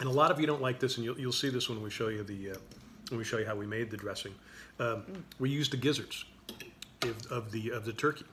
and 0.01 0.09
a 0.09 0.11
lot 0.11 0.31
of 0.31 0.39
you 0.39 0.47
don't 0.47 0.61
like 0.61 0.79
this, 0.79 0.97
and 0.97 1.05
you'll, 1.05 1.19
you'll 1.19 1.31
see 1.31 1.49
this 1.49 1.69
when 1.69 1.81
we 1.81 1.91
show 1.91 2.07
you 2.09 2.23
the 2.23 2.51
uh, 2.51 2.55
when 3.09 3.19
we 3.19 3.23
show 3.23 3.37
you 3.37 3.45
how 3.45 3.55
we 3.55 3.67
made 3.67 3.91
the 3.91 3.97
dressing. 3.97 4.33
Um, 4.79 5.03
We 5.39 5.49
used 5.49 5.71
the 5.71 5.77
gizzards 5.77 6.25
of, 7.03 7.31
of 7.31 7.51
the 7.51 7.69
of 7.69 7.85
the 7.85 7.93
turkey, 7.93 8.25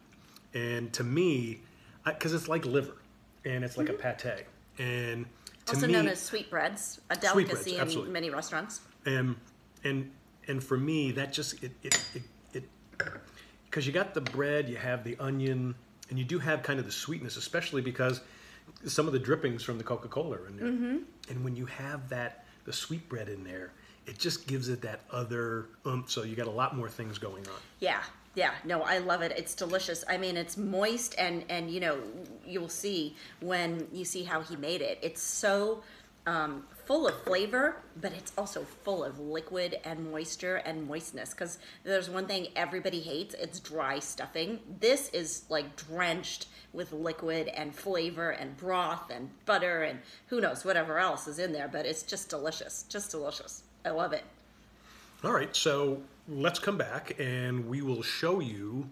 and 0.55 0.91
to 0.95 1.05
me, 1.05 1.61
because 2.05 2.33
it's 2.33 2.49
like 2.49 2.65
liver, 2.65 2.97
and 3.45 3.63
it's 3.65 3.77
like 3.77 3.91
a 3.91 3.93
pate, 3.93 4.47
and 4.79 5.27
to 5.67 5.75
Also 5.75 5.87
me, 5.87 5.93
known 5.93 6.09
as 6.09 6.21
sweetbreads, 6.21 7.01
a 7.11 7.15
Sweetbreads, 7.15 7.35
delicacy 7.35 7.75
in 7.75 7.81
absolutely. 7.83 8.13
many 8.13 8.31
restaurants. 8.31 8.81
and 9.05 9.37
and 9.85 10.11
and 10.49 10.65
for 10.65 10.79
me 10.79 11.13
that 11.13 11.33
just 11.35 11.63
it 11.63 11.73
it, 11.83 12.01
it 12.55 12.65
because 13.67 13.87
you 13.87 13.93
got 13.93 14.15
the 14.15 14.21
bread 14.23 14.69
you 14.69 14.77
have 14.77 15.05
the 15.05 15.17
onion 15.21 15.75
and 16.09 16.19
you 16.19 16.25
do 16.25 16.39
have 16.39 16.63
kind 16.63 16.81
of 16.81 16.87
the 16.87 16.93
sweetness 16.93 17.37
especially 17.37 17.83
because 17.83 18.23
some 18.87 19.07
of 19.07 19.13
the 19.13 19.19
drippings 19.19 19.63
from 19.63 19.79
the 19.79 19.85
coca-cola 19.85 20.39
in 20.49 20.57
there 20.57 20.67
Mm-hmm. 20.67 20.97
and 21.31 21.45
when 21.45 21.57
you 21.57 21.67
have 21.67 22.09
that 22.11 22.45
the 22.65 22.73
sweet 22.73 23.09
bread 23.09 23.29
in 23.29 23.45
there 23.45 23.73
it 24.07 24.19
just 24.19 24.47
gives 24.47 24.69
it 24.69 24.81
that 24.83 25.01
other 25.11 25.67
oomph 25.87 26.11
so 26.11 26.23
you 26.23 26.35
got 26.37 26.47
a 26.47 26.51
lot 26.51 26.77
more 26.77 26.89
things 26.89 27.19
going 27.19 27.47
on 27.49 27.61
Yeah, 27.81 28.01
yeah, 28.35 28.53
no, 28.65 28.83
I 28.83 28.99
love 28.99 29.23
it. 29.23 29.33
It's 29.37 29.55
delicious. 29.55 30.05
I 30.09 30.17
mean, 30.17 30.37
it's 30.37 30.57
moist, 30.57 31.17
and 31.19 31.45
and 31.49 31.69
you 31.71 31.81
know, 31.81 31.99
you'll 32.47 32.69
see 32.69 33.17
when 33.41 33.89
you 33.93 34.05
see 34.05 34.23
how 34.23 34.41
he 34.43 34.55
made 34.55 34.81
it. 34.81 34.99
It's 35.03 35.21
so 35.23 35.83
um, 36.27 36.65
full 36.87 37.09
of 37.09 37.21
flavor, 37.25 37.83
but 38.01 38.13
it's 38.13 38.33
also 38.39 38.65
full 38.85 39.03
of 39.03 39.19
liquid 39.19 39.81
and 39.85 40.13
moisture 40.13 40.57
and 40.57 40.87
moistness. 40.87 41.31
Because 41.31 41.59
there's 41.83 42.09
one 42.09 42.27
thing 42.27 42.49
everybody 42.55 43.01
hates: 43.01 43.35
it's 43.35 43.59
dry 43.59 43.99
stuffing. 43.99 44.61
This 44.79 45.09
is 45.09 45.45
like 45.49 45.75
drenched 45.75 46.47
with 46.73 46.93
liquid 46.93 47.49
and 47.49 47.75
flavor 47.75 48.31
and 48.31 48.57
broth 48.57 49.11
and 49.11 49.31
butter 49.47 49.83
and 49.83 49.99
who 50.27 50.41
knows 50.41 50.65
whatever 50.65 50.99
else 50.99 51.27
is 51.27 51.39
in 51.39 51.53
there. 51.53 51.69
But 51.69 51.87
it's 51.87 52.03
just 52.03 52.29
delicious, 52.29 52.85
just 52.89 53.11
delicious. 53.11 53.63
I 53.85 53.91
love 53.91 54.13
it. 54.13 54.25
all 55.25 55.33
right 55.33 55.55
so 55.55 56.03
let's 56.29 56.59
come 56.59 56.77
back 56.77 57.17
and 57.19 57.69
we 57.69 57.81
will 57.81 58.03
show 58.03 58.41
you 58.41 58.89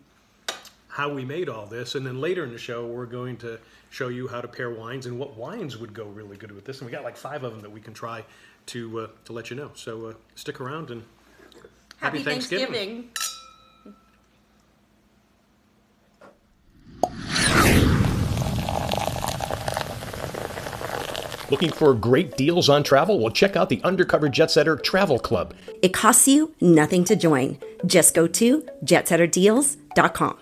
how 0.97 1.13
we 1.13 1.27
made 1.27 1.51
all 1.51 1.67
this, 1.67 1.95
and 1.95 2.07
then 2.07 2.23
later 2.23 2.43
in 2.43 2.53
the 2.53 2.59
show, 2.59 2.87
we're 2.87 3.05
going 3.05 3.37
to 3.37 3.59
show 3.91 4.09
you 4.09 4.27
how 4.29 4.41
to 4.41 4.49
pair 4.49 4.71
wines 4.71 5.05
and 5.05 5.19
what 5.19 5.37
wines 5.37 5.77
would 5.77 5.93
go 5.93 6.05
really 6.07 6.39
good 6.39 6.51
with 6.51 6.65
this. 6.65 6.79
And 6.79 6.87
we 6.87 6.93
got 6.93 7.05
like 7.05 7.19
five 7.19 7.45
of 7.45 7.53
them 7.53 7.61
that 7.61 7.71
we 7.71 7.83
can 7.83 7.93
try 7.93 8.25
to 8.69 9.01
uh, 9.01 9.09
to 9.27 9.35
let 9.35 9.51
you 9.51 9.57
know. 9.57 9.71
So 9.75 10.07
uh, 10.07 10.15
stick 10.37 10.59
around 10.59 10.91
and 10.91 11.05
Happy, 11.99 12.23
Thanksgiving. 12.23 13.11
Looking 21.49 21.71
for 21.71 21.95
great 21.95 22.37
deals 22.37 22.69
on 22.69 22.83
travel? 22.83 23.21
Well, 23.21 23.31
check 23.31 23.55
out 23.55 23.69
the 23.69 23.81
Undercover 23.85 24.29
Jet 24.29 24.51
Setter 24.51 24.77
Travel 24.77 25.21
Club. 25.21 25.55
It 25.81 25.93
costs 25.93 26.27
you 26.27 26.55
nothing 26.61 27.05
to 27.05 27.15
join. 27.15 27.59
Just 27.87 28.15
go 28.15 28.27
to 28.27 28.63
jetsetterdeals.com. 28.85 30.39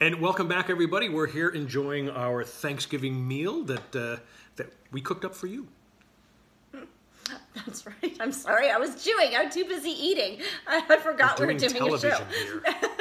And 0.00 0.20
welcome 0.20 0.48
back, 0.48 0.70
everybody. 0.70 1.08
We're 1.08 1.26
here 1.26 1.48
enjoying 1.48 2.10
our 2.10 2.44
Thanksgiving 2.44 3.26
meal 3.26 3.62
that 3.64 3.96
uh, 3.96 4.16
that 4.56 4.72
we 4.90 5.00
cooked 5.00 5.24
up 5.24 5.34
for 5.34 5.46
you. 5.46 5.68
That's 7.54 7.86
right. 7.86 8.16
I'm 8.20 8.32
sorry. 8.32 8.70
I 8.70 8.76
was 8.76 9.02
chewing. 9.02 9.30
I'm 9.36 9.50
too 9.50 9.64
busy 9.64 9.90
eating. 9.90 10.40
I, 10.66 10.82
I 10.90 10.96
forgot 10.98 11.38
we 11.38 11.46
were 11.46 11.54
doing 11.54 11.94
a 11.94 11.98
show. 11.98 12.18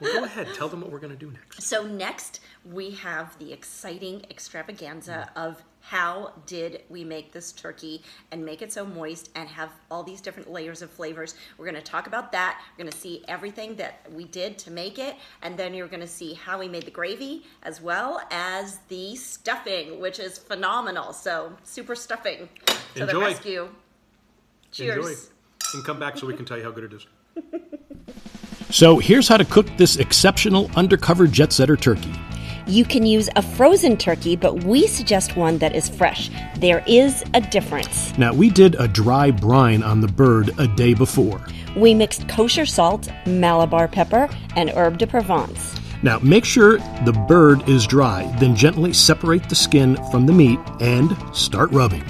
well, 0.00 0.12
go 0.12 0.24
ahead. 0.24 0.48
Tell 0.54 0.68
them 0.68 0.80
what 0.80 0.90
we're 0.90 0.98
going 0.98 1.12
to 1.12 1.18
do 1.18 1.30
next. 1.30 1.62
So 1.62 1.84
next, 1.84 2.40
we 2.64 2.90
have 2.92 3.38
the 3.38 3.52
exciting 3.52 4.24
extravaganza 4.30 5.30
of 5.36 5.62
how 5.80 6.32
did 6.46 6.82
we 6.88 7.04
make 7.04 7.30
this 7.32 7.52
turkey 7.52 8.02
and 8.32 8.44
make 8.44 8.62
it 8.62 8.72
so 8.72 8.86
moist 8.86 9.30
and 9.34 9.48
have 9.48 9.70
all 9.90 10.02
these 10.02 10.20
different 10.22 10.50
layers 10.50 10.80
of 10.80 10.90
flavors. 10.90 11.34
We're 11.58 11.66
going 11.66 11.74
to 11.76 11.82
talk 11.82 12.06
about 12.06 12.32
that. 12.32 12.62
We're 12.72 12.84
going 12.84 12.92
to 12.92 12.98
see 12.98 13.22
everything 13.28 13.76
that 13.76 14.00
we 14.12 14.24
did 14.24 14.56
to 14.58 14.70
make 14.70 14.98
it, 14.98 15.14
and 15.42 15.58
then 15.58 15.74
you're 15.74 15.88
going 15.88 16.00
to 16.00 16.06
see 16.06 16.34
how 16.34 16.58
we 16.58 16.68
made 16.68 16.84
the 16.84 16.90
gravy 16.90 17.44
as 17.62 17.82
well 17.82 18.22
as 18.30 18.78
the 18.88 19.14
stuffing, 19.16 20.00
which 20.00 20.18
is 20.18 20.38
phenomenal. 20.38 21.12
So 21.12 21.52
super 21.64 21.94
stuffing 21.94 22.48
to 22.94 23.02
Enjoy. 23.02 23.12
the 23.12 23.18
rescue. 23.18 23.68
Cheers. 24.72 24.96
Enjoy. 24.96 25.20
And 25.74 25.84
come 25.84 25.98
back 25.98 26.16
so 26.16 26.26
we 26.26 26.34
can 26.34 26.46
tell 26.46 26.56
you 26.56 26.64
how 26.64 26.70
good 26.70 26.84
it 26.84 26.92
is. 26.94 27.06
So 28.74 28.98
here's 28.98 29.28
how 29.28 29.36
to 29.36 29.44
cook 29.44 29.68
this 29.76 29.98
exceptional 29.98 30.68
undercover 30.74 31.28
jet 31.28 31.52
setter 31.52 31.76
turkey. 31.76 32.12
You 32.66 32.84
can 32.84 33.06
use 33.06 33.28
a 33.36 33.42
frozen 33.42 33.96
turkey, 33.96 34.34
but 34.34 34.64
we 34.64 34.88
suggest 34.88 35.36
one 35.36 35.58
that 35.58 35.76
is 35.76 35.88
fresh. 35.88 36.28
There 36.56 36.82
is 36.84 37.22
a 37.34 37.40
difference. 37.40 38.18
Now, 38.18 38.34
we 38.34 38.50
did 38.50 38.74
a 38.74 38.88
dry 38.88 39.30
brine 39.30 39.84
on 39.84 40.00
the 40.00 40.08
bird 40.08 40.50
a 40.58 40.66
day 40.66 40.92
before. 40.92 41.40
We 41.76 41.94
mixed 41.94 42.28
kosher 42.28 42.66
salt, 42.66 43.08
Malabar 43.26 43.86
pepper, 43.86 44.28
and 44.56 44.70
herb 44.70 44.98
de 44.98 45.06
Provence. 45.06 45.80
Now, 46.02 46.18
make 46.18 46.44
sure 46.44 46.78
the 47.04 47.24
bird 47.28 47.68
is 47.68 47.86
dry, 47.86 48.26
then 48.40 48.56
gently 48.56 48.92
separate 48.92 49.48
the 49.48 49.54
skin 49.54 49.94
from 50.10 50.26
the 50.26 50.32
meat 50.32 50.58
and 50.80 51.16
start 51.32 51.70
rubbing. 51.70 52.02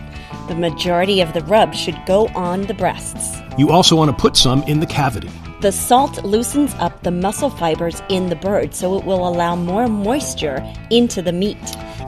The 0.49 0.54
majority 0.54 1.21
of 1.21 1.35
the 1.35 1.42
rub 1.42 1.75
should 1.75 2.00
go 2.06 2.28
on 2.28 2.62
the 2.62 2.75
breasts. 2.75 3.37
You 3.59 3.68
also 3.71 3.97
want 3.97 4.11
to 4.11 4.16
put 4.16 4.35
some 4.35 4.62
in 4.62 4.80
the 4.80 4.87
cavity. 4.87 5.30
The 5.64 5.73
salt 5.73 6.23
loosens 6.26 6.75
up 6.75 7.04
the 7.04 7.11
muscle 7.11 7.49
fibers 7.49 8.02
in 8.11 8.28
the 8.28 8.37
bird 8.37 8.75
so 8.75 8.99
it 8.99 9.06
will 9.06 9.26
allow 9.26 9.56
more 9.56 9.88
moisture 9.88 10.62
into 10.90 11.23
the 11.23 11.33
meat. 11.33 11.56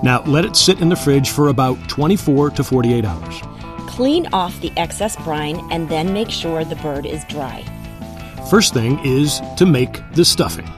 Now, 0.03 0.23
let 0.25 0.45
it 0.45 0.57
sit 0.57 0.83
in 0.83 0.91
the 0.91 0.95
fridge 0.95 1.31
for 1.31 1.49
about 1.49 1.79
24 1.89 2.51
to 2.51 2.63
48 2.63 3.07
hours. 3.07 3.41
Clean 3.89 4.27
off 4.35 4.61
the 4.61 4.71
excess 4.77 5.17
brine 5.25 5.59
and 5.73 5.89
then 5.89 6.13
make 6.13 6.31
sure 6.31 6.67
the 6.67 6.77
bird 6.77 7.07
is 7.07 7.25
dry. 7.31 7.65
First 8.51 8.75
thing 8.75 9.01
is 9.07 9.41
to 9.57 9.65
make 9.65 10.03
the 10.13 10.27
stuffing. 10.27 10.69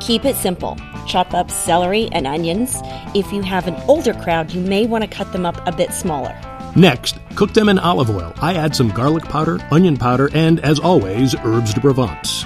Keep 0.00 0.24
it 0.24 0.34
simple. 0.34 0.76
Chop 1.06 1.32
up 1.32 1.48
celery 1.48 2.08
and 2.10 2.26
onions. 2.26 2.80
If 3.14 3.32
you 3.32 3.42
have 3.42 3.68
an 3.68 3.76
older 3.86 4.14
crowd, 4.14 4.50
you 4.50 4.60
may 4.60 4.84
want 4.84 5.04
to 5.04 5.08
cut 5.08 5.32
them 5.32 5.46
up 5.46 5.64
a 5.64 5.70
bit 5.70 5.92
smaller. 5.92 6.36
Next, 6.76 7.18
cook 7.36 7.54
them 7.54 7.70
in 7.70 7.78
olive 7.78 8.10
oil. 8.10 8.34
I 8.42 8.52
add 8.52 8.76
some 8.76 8.90
garlic 8.90 9.24
powder, 9.24 9.58
onion 9.70 9.96
powder, 9.96 10.28
and 10.34 10.60
as 10.60 10.78
always, 10.78 11.34
herbs 11.42 11.72
de 11.72 11.80
Provence. 11.80 12.44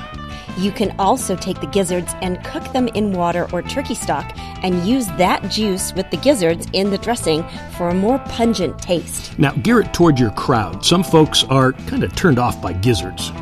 You 0.56 0.70
can 0.70 0.94
also 1.00 1.34
take 1.34 1.60
the 1.60 1.66
gizzards 1.66 2.14
and 2.22 2.42
cook 2.44 2.72
them 2.72 2.87
in 2.88 3.12
water 3.12 3.49
or 3.52 3.60
turkey 3.62 3.96
stock 3.96 4.32
and 4.62 4.84
use 4.87 5.06
that 5.18 5.50
juice 5.50 5.92
with 5.94 6.08
the 6.12 6.16
gizzards 6.16 6.68
in 6.72 6.90
the 6.90 6.99
dressing 6.99 7.44
for 7.76 7.88
a 7.88 7.94
more 7.94 8.20
pungent 8.20 8.80
taste. 8.80 9.37
Now, 9.37 9.50
gear 9.50 9.80
it 9.80 9.92
toward 9.92 10.20
your 10.20 10.30
crowd. 10.30 10.84
Some 10.84 11.02
folks 11.02 11.42
are 11.44 11.72
kind 11.72 12.04
of 12.04 12.14
turned 12.14 12.38
off 12.38 12.62
by 12.62 12.75
gizzards. 12.75 13.32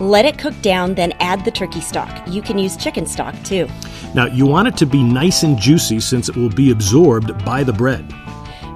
Let 0.00 0.26
it 0.26 0.36
cook 0.36 0.60
down, 0.60 0.96
then 0.96 1.12
add 1.20 1.46
the 1.46 1.50
turkey 1.50 1.80
stock. 1.80 2.26
You 2.28 2.42
can 2.42 2.58
use 2.58 2.76
chicken 2.76 3.06
stock 3.06 3.34
too. 3.42 3.68
Now, 4.14 4.26
you 4.26 4.44
want 4.44 4.68
it 4.68 4.76
to 4.78 4.86
be 4.86 5.02
nice 5.02 5.44
and 5.44 5.56
juicy 5.58 6.00
since 6.00 6.28
it 6.28 6.36
will 6.36 6.50
be 6.50 6.72
absorbed 6.72 7.42
by 7.42 7.64
the 7.64 7.72
bread. 7.72 8.12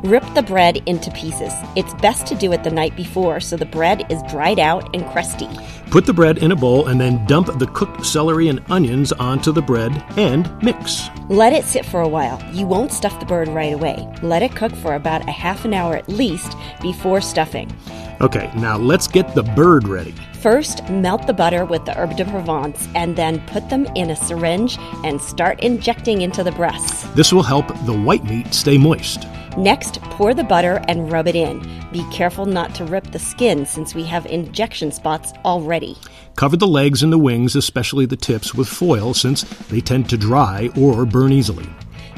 Rip 0.04 0.34
the 0.34 0.42
bread 0.42 0.82
into 0.87 1.11
pieces. 1.12 1.54
It's 1.76 1.94
best 1.94 2.26
to 2.26 2.34
do 2.34 2.52
it 2.52 2.62
the 2.62 2.70
night 2.70 2.94
before 2.94 3.40
so 3.40 3.56
the 3.56 3.64
bread 3.64 4.04
is 4.12 4.23
dried 4.25 4.58
out 4.58 4.94
and 4.94 5.02
crusty. 5.06 5.49
Put 5.90 6.04
the 6.04 6.12
bread 6.12 6.37
in 6.37 6.52
a 6.52 6.56
bowl 6.56 6.88
and 6.88 7.00
then 7.00 7.25
dump 7.25 7.58
the 7.58 7.66
cooked 7.68 8.04
celery 8.04 8.49
and 8.49 8.62
onions 8.70 9.12
onto 9.12 9.50
the 9.50 9.62
bread 9.62 10.04
and 10.18 10.62
mix. 10.62 11.08
Let 11.30 11.54
it 11.54 11.64
sit 11.64 11.87
for 11.87 12.02
a 12.02 12.08
while. 12.08 12.38
You 12.52 12.66
won't 12.66 12.92
stuff 12.92 13.18
the 13.18 13.25
bird 13.25 13.49
right 13.49 13.73
away. 13.73 14.06
Let 14.20 14.42
it 14.42 14.54
cook 14.54 14.73
for 14.76 14.94
about 14.94 15.26
a 15.26 15.32
half 15.32 15.64
an 15.64 15.73
hour 15.73 15.96
at 15.96 16.06
least 16.06 16.54
before 16.82 17.23
stuffing. 17.23 17.75
Okay, 18.20 18.52
now 18.56 18.76
let's 18.76 19.08
get 19.08 19.34
the 19.34 19.42
bird 19.42 19.88
ready. 19.88 20.14
First, 20.34 20.87
melt 20.90 21.26
the 21.26 21.32
butter 21.32 21.64
with 21.64 21.87
the 21.87 21.99
herb 21.99 22.14
de 22.18 22.26
Provence 22.26 22.87
and 22.94 23.16
then 23.16 23.40
put 23.46 23.70
them 23.70 23.87
in 23.94 24.11
a 24.11 24.16
syringe 24.16 24.76
and 25.02 25.18
start 25.18 25.61
injecting 25.61 26.20
into 26.20 26.44
the 26.44 26.52
breasts. 26.52 27.04
This 27.14 27.32
will 27.32 27.42
help 27.42 27.68
the 27.87 27.99
white 27.99 28.25
meat 28.25 28.52
stay 28.52 28.76
moist. 28.76 29.26
Next, 29.56 30.02
pour 30.02 30.34
the 30.34 30.42
butter 30.42 30.82
and 30.88 31.12
rub 31.12 31.28
it 31.28 31.37
in. 31.37 31.61
Be 31.92 32.04
careful 32.11 32.44
not 32.44 32.75
to 32.75 32.84
rip 32.84 33.12
the 33.12 33.20
skin 33.20 33.66
since 33.66 33.94
we 33.94 34.02
have 34.04 34.26
injection 34.26 34.90
spots 34.90 35.32
already. 35.44 35.96
Cover 36.34 36.56
the 36.56 36.66
legs 36.66 37.04
and 37.04 37.12
the 37.12 37.18
wings, 37.18 37.54
especially 37.54 38.04
the 38.04 38.16
tips, 38.16 38.52
with 38.52 38.66
foil 38.66 39.14
since 39.14 39.42
they 39.68 39.80
tend 39.80 40.11
to 40.11 40.16
dry 40.16 40.70
or 40.76 41.06
burn 41.06 41.32
easily. 41.32 41.68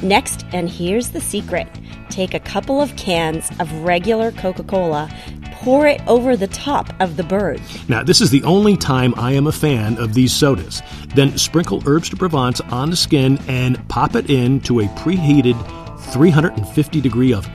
Next, 0.03 0.47
and 0.53 0.71
here's 0.71 1.11
the 1.11 1.21
secret 1.21 1.69
take 2.09 2.33
a 2.33 2.41
couple 2.41 2.81
of 2.81 2.97
cans 2.97 3.51
of 3.61 3.71
regular 3.83 4.33
Coca 4.33 4.63
Cola, 4.63 5.11
pour 5.53 5.87
it 5.87 6.01
over 6.07 6.37
the 6.37 6.47
top 6.47 6.89
of 7.01 7.17
the 7.17 7.25
bird. 7.25 7.61
Now, 7.89 8.03
this 8.03 8.21
is 8.23 8.31
the 8.31 8.45
only 8.45 8.77
time 8.77 9.13
I 9.19 9.33
am 9.33 9.47
a 9.47 9.53
fan 9.53 9.99
of 9.99 10.15
these 10.15 10.33
sodas. 10.33 10.83
Then 11.15 11.37
sprinkle 11.37 11.83
herbs 11.87 12.09
de 12.09 12.17
Provence 12.17 12.61
on 12.73 12.89
the 12.89 12.97
skin 12.97 13.39
and 13.49 13.87
pop 13.89 14.15
it 14.15 14.31
in 14.31 14.61
to 14.61 14.81
a 14.81 14.85
preheated 14.89 15.57
350 16.13 17.01
degree 17.01 17.33
oven. 17.33 17.53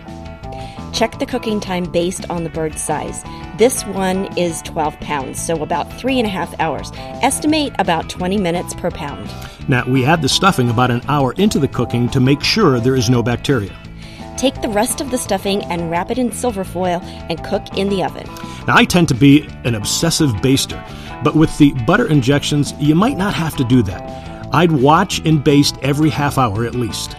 Check 0.93 1.20
the 1.20 1.25
cooking 1.25 1.60
time 1.60 1.86
based 1.86 2.29
on 2.29 2.43
the 2.43 2.50
bird's 2.50 2.81
size. 2.81 3.24
This 3.58 3.84
one 3.86 4.38
is 4.38 4.62
12 4.63 5.00
pounds, 5.00 5.41
so 5.41 5.62
about 5.63 5.91
three 5.93 6.20
and 6.20 6.27
a 6.27 6.29
half 6.29 6.53
hours. 6.60 6.91
Estimate 7.22 7.74
about 7.79 8.10
20 8.10 8.38
minutes 8.38 8.74
per 8.74 8.91
pound. 8.91 9.29
Now, 9.67 9.86
we 9.88 10.05
add 10.05 10.22
the 10.22 10.29
stuffing 10.29 10.70
about 10.70 10.91
an 10.91 11.01
hour 11.08 11.34
into 11.34 11.60
the 11.60 11.67
cooking 11.67 12.10
to 12.10 12.20
make 12.20 12.43
sure 12.43 12.79
there 12.79 12.96
is 12.96 13.10
no 13.10 13.24
bacteria. 13.24 13.75
Take 14.38 14.62
the 14.62 14.70
rest 14.70 15.01
of 15.01 15.12
the 15.12 15.17
stuffing 15.17 15.63
and 15.65 15.89
wrap 15.89 16.12
it 16.12 16.17
in 16.17 16.31
silver 16.31 16.63
foil 16.63 17.00
and 17.03 17.43
cook 17.43 17.77
in 17.77 17.89
the 17.89 18.03
oven. 18.03 18.27
Now, 18.67 18.75
I 18.75 18.86
tend 18.86 19.08
to 19.10 19.15
be 19.15 19.48
an 19.63 19.75
obsessive 19.75 20.31
baster, 20.41 20.84
but 21.24 21.36
with 21.36 21.55
the 21.58 21.72
butter 21.86 22.08
injections, 22.08 22.74
you 22.79 22.96
might 22.96 23.17
not 23.17 23.34
have 23.34 23.55
to 23.58 23.63
do 23.63 23.81
that. 23.84 24.53
I'd 24.53 24.72
watch 24.72 25.20
and 25.25 25.43
baste 25.43 25.77
every 25.81 26.10
half 26.10 26.38
hour 26.38 26.65
at 26.65 26.75
least. 26.75 27.15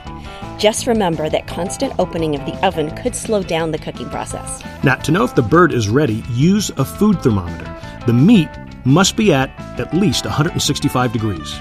Just 0.62 0.87
remember 0.87 1.28
that 1.28 1.49
constant 1.49 1.92
opening 1.99 2.37
of 2.37 2.47
the 2.47 2.54
oven 2.64 2.95
could 2.95 3.16
slow 3.16 3.42
down 3.42 3.73
the 3.73 3.78
cooking 3.78 4.09
process. 4.09 4.62
Now, 4.85 4.95
to 4.95 5.11
know 5.11 5.25
if 5.25 5.35
the 5.35 5.42
bird 5.42 5.73
is 5.73 5.88
ready, 5.88 6.23
use 6.31 6.71
a 6.76 6.85
food 6.85 7.21
thermometer. 7.21 7.69
The 8.07 8.12
meat 8.12 8.49
must 8.85 9.16
be 9.16 9.33
at 9.33 9.50
at 9.81 9.92
least 9.92 10.25
165 10.25 11.12
degrees. 11.12 11.59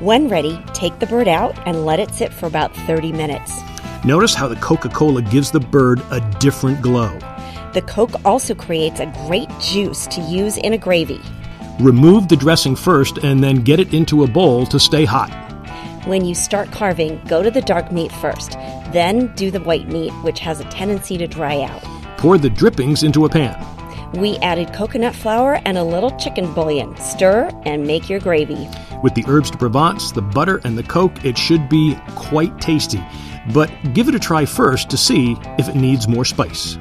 When 0.00 0.28
ready, 0.28 0.62
take 0.74 0.98
the 0.98 1.06
bird 1.06 1.28
out 1.28 1.56
and 1.66 1.86
let 1.86 1.98
it 1.98 2.14
sit 2.14 2.30
for 2.30 2.44
about 2.44 2.76
30 2.76 3.10
minutes. 3.12 3.58
Notice 4.04 4.34
how 4.34 4.48
the 4.48 4.56
Coca 4.56 4.90
Cola 4.90 5.22
gives 5.22 5.50
the 5.50 5.60
bird 5.60 6.02
a 6.10 6.20
different 6.38 6.82
glow. 6.82 7.18
The 7.72 7.80
Coke 7.80 8.22
also 8.22 8.54
creates 8.54 9.00
a 9.00 9.06
great 9.26 9.48
juice 9.60 10.06
to 10.08 10.20
use 10.20 10.58
in 10.58 10.74
a 10.74 10.78
gravy. 10.78 11.22
Remove 11.80 12.28
the 12.28 12.36
dressing 12.36 12.76
first 12.76 13.16
and 13.24 13.42
then 13.42 13.62
get 13.62 13.80
it 13.80 13.94
into 13.94 14.24
a 14.24 14.28
bowl 14.28 14.66
to 14.66 14.78
stay 14.78 15.06
hot. 15.06 15.41
When 16.04 16.24
you 16.24 16.34
start 16.34 16.72
carving, 16.72 17.22
go 17.28 17.44
to 17.44 17.50
the 17.50 17.60
dark 17.60 17.92
meat 17.92 18.10
first, 18.10 18.52
then 18.92 19.32
do 19.36 19.52
the 19.52 19.60
white 19.60 19.86
meat, 19.86 20.10
which 20.24 20.40
has 20.40 20.58
a 20.58 20.64
tendency 20.64 21.16
to 21.16 21.28
dry 21.28 21.62
out. 21.62 21.80
Pour 22.18 22.38
the 22.38 22.50
drippings 22.50 23.04
into 23.04 23.24
a 23.24 23.28
pan. 23.28 23.56
We 24.14 24.36
added 24.38 24.74
coconut 24.74 25.14
flour 25.14 25.60
and 25.64 25.78
a 25.78 25.84
little 25.84 26.10
chicken 26.18 26.52
bouillon. 26.54 26.96
Stir 26.96 27.50
and 27.64 27.86
make 27.86 28.10
your 28.10 28.18
gravy. 28.18 28.68
With 29.04 29.14
the 29.14 29.24
herbs 29.28 29.52
de 29.52 29.58
Provence, 29.58 30.10
the 30.10 30.22
butter, 30.22 30.60
and 30.64 30.76
the 30.76 30.82
Coke, 30.82 31.24
it 31.24 31.38
should 31.38 31.68
be 31.68 31.96
quite 32.16 32.60
tasty. 32.60 33.02
But 33.54 33.70
give 33.94 34.08
it 34.08 34.16
a 34.16 34.18
try 34.18 34.44
first 34.44 34.90
to 34.90 34.96
see 34.96 35.36
if 35.56 35.68
it 35.68 35.76
needs 35.76 36.08
more 36.08 36.24
spice. 36.24 36.78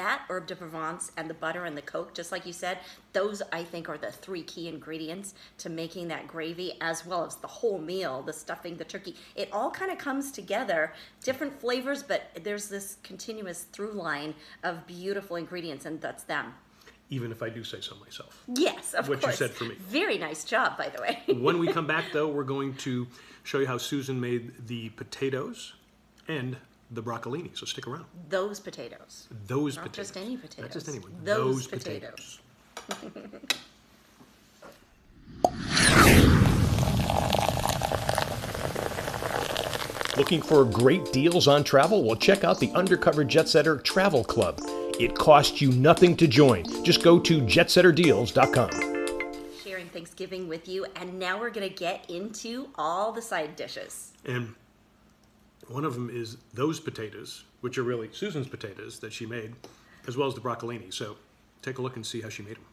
That 0.00 0.22
herb 0.30 0.46
de 0.46 0.56
Provence 0.56 1.12
and 1.18 1.28
the 1.28 1.34
butter 1.34 1.66
and 1.66 1.76
the 1.76 1.82
Coke, 1.82 2.14
just 2.14 2.32
like 2.32 2.46
you 2.46 2.54
said, 2.54 2.78
those 3.12 3.42
I 3.52 3.62
think 3.62 3.86
are 3.90 3.98
the 3.98 4.10
three 4.10 4.42
key 4.42 4.66
ingredients 4.66 5.34
to 5.58 5.68
making 5.68 6.08
that 6.08 6.26
gravy, 6.26 6.78
as 6.80 7.04
well 7.04 7.26
as 7.26 7.36
the 7.36 7.46
whole 7.46 7.78
meal, 7.78 8.22
the 8.22 8.32
stuffing, 8.32 8.78
the 8.78 8.84
turkey. 8.84 9.14
It 9.34 9.50
all 9.52 9.70
kind 9.70 9.92
of 9.92 9.98
comes 9.98 10.32
together, 10.32 10.94
different 11.22 11.60
flavors, 11.60 12.02
but 12.02 12.30
there's 12.42 12.70
this 12.70 12.96
continuous 13.02 13.64
through 13.64 13.92
line 13.92 14.32
of 14.62 14.86
beautiful 14.86 15.36
ingredients, 15.36 15.84
and 15.84 16.00
that's 16.00 16.22
them. 16.22 16.54
Even 17.10 17.30
if 17.30 17.42
I 17.42 17.50
do 17.50 17.62
say 17.62 17.82
so 17.82 17.94
myself. 17.96 18.42
Yes, 18.48 18.94
of 18.94 19.06
What 19.06 19.22
you 19.22 19.32
said 19.32 19.50
for 19.50 19.64
me. 19.64 19.74
Very 19.80 20.16
nice 20.16 20.44
job, 20.44 20.78
by 20.78 20.88
the 20.88 21.02
way. 21.02 21.18
when 21.40 21.58
we 21.58 21.66
come 21.74 21.86
back, 21.86 22.06
though, 22.14 22.28
we're 22.28 22.44
going 22.44 22.72
to 22.76 23.06
show 23.42 23.58
you 23.58 23.66
how 23.66 23.76
Susan 23.76 24.18
made 24.18 24.66
the 24.66 24.88
potatoes 24.90 25.74
and 26.26 26.56
the 26.90 27.02
broccolini. 27.02 27.56
So 27.56 27.66
stick 27.66 27.86
around. 27.86 28.04
Those 28.28 28.60
potatoes. 28.60 29.28
Those 29.46 29.76
Not 29.76 29.86
potatoes. 29.86 30.06
just 30.10 30.16
any 30.16 30.34
Not 30.36 30.42
just 30.42 30.56
potatoes. 30.56 30.88
anyone. 30.88 31.12
Those 31.24 31.66
potatoes. 31.66 32.40
Looking 40.16 40.42
for 40.42 40.64
great 40.66 41.12
deals 41.12 41.48
on 41.48 41.64
travel? 41.64 42.04
Well, 42.04 42.16
check 42.16 42.44
out 42.44 42.58
the 42.60 42.70
Undercover 42.72 43.24
Jet 43.24 43.48
Setter 43.48 43.78
Travel 43.78 44.22
Club. 44.24 44.60
It 44.98 45.14
costs 45.14 45.62
you 45.62 45.72
nothing 45.72 46.14
to 46.18 46.26
join. 46.28 46.64
Just 46.84 47.02
go 47.02 47.18
to 47.20 47.40
jetsetterdeals.com. 47.40 48.70
Sharing 49.64 49.86
Thanksgiving 49.88 50.46
with 50.46 50.68
you, 50.68 50.84
and 50.96 51.18
now 51.18 51.38
we're 51.40 51.48
gonna 51.50 51.70
get 51.70 52.04
into 52.10 52.68
all 52.76 53.12
the 53.12 53.22
side 53.22 53.56
dishes. 53.56 54.12
And 54.26 54.54
one 55.70 55.84
of 55.84 55.94
them 55.94 56.10
is 56.12 56.36
those 56.52 56.80
potatoes, 56.80 57.44
which 57.60 57.78
are 57.78 57.84
really 57.84 58.08
Susan's 58.12 58.48
potatoes 58.48 58.98
that 58.98 59.12
she 59.12 59.24
made, 59.24 59.54
as 60.08 60.16
well 60.16 60.26
as 60.26 60.34
the 60.34 60.40
broccolini. 60.40 60.92
So 60.92 61.16
take 61.62 61.78
a 61.78 61.82
look 61.82 61.96
and 61.96 62.04
see 62.04 62.20
how 62.20 62.28
she 62.28 62.42
made 62.42 62.56
them. 62.56 62.64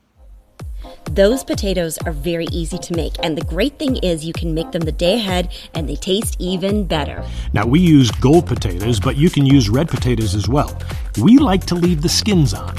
Those 1.11 1.43
potatoes 1.43 1.97
are 2.05 2.11
very 2.11 2.47
easy 2.51 2.77
to 2.77 2.95
make, 2.95 3.13
and 3.23 3.37
the 3.37 3.45
great 3.45 3.79
thing 3.79 3.97
is 3.97 4.25
you 4.25 4.33
can 4.33 4.53
make 4.53 4.71
them 4.71 4.81
the 4.81 4.91
day 4.91 5.15
ahead 5.15 5.53
and 5.73 5.87
they 5.87 5.95
taste 5.95 6.35
even 6.39 6.85
better. 6.85 7.23
Now, 7.53 7.65
we 7.65 7.79
use 7.79 8.11
gold 8.11 8.45
potatoes, 8.45 8.99
but 8.99 9.15
you 9.15 9.29
can 9.29 9.45
use 9.45 9.69
red 9.69 9.89
potatoes 9.89 10.35
as 10.35 10.47
well. 10.47 10.77
We 11.19 11.37
like 11.37 11.65
to 11.67 11.75
leave 11.75 12.01
the 12.01 12.09
skins 12.09 12.53
on. 12.53 12.75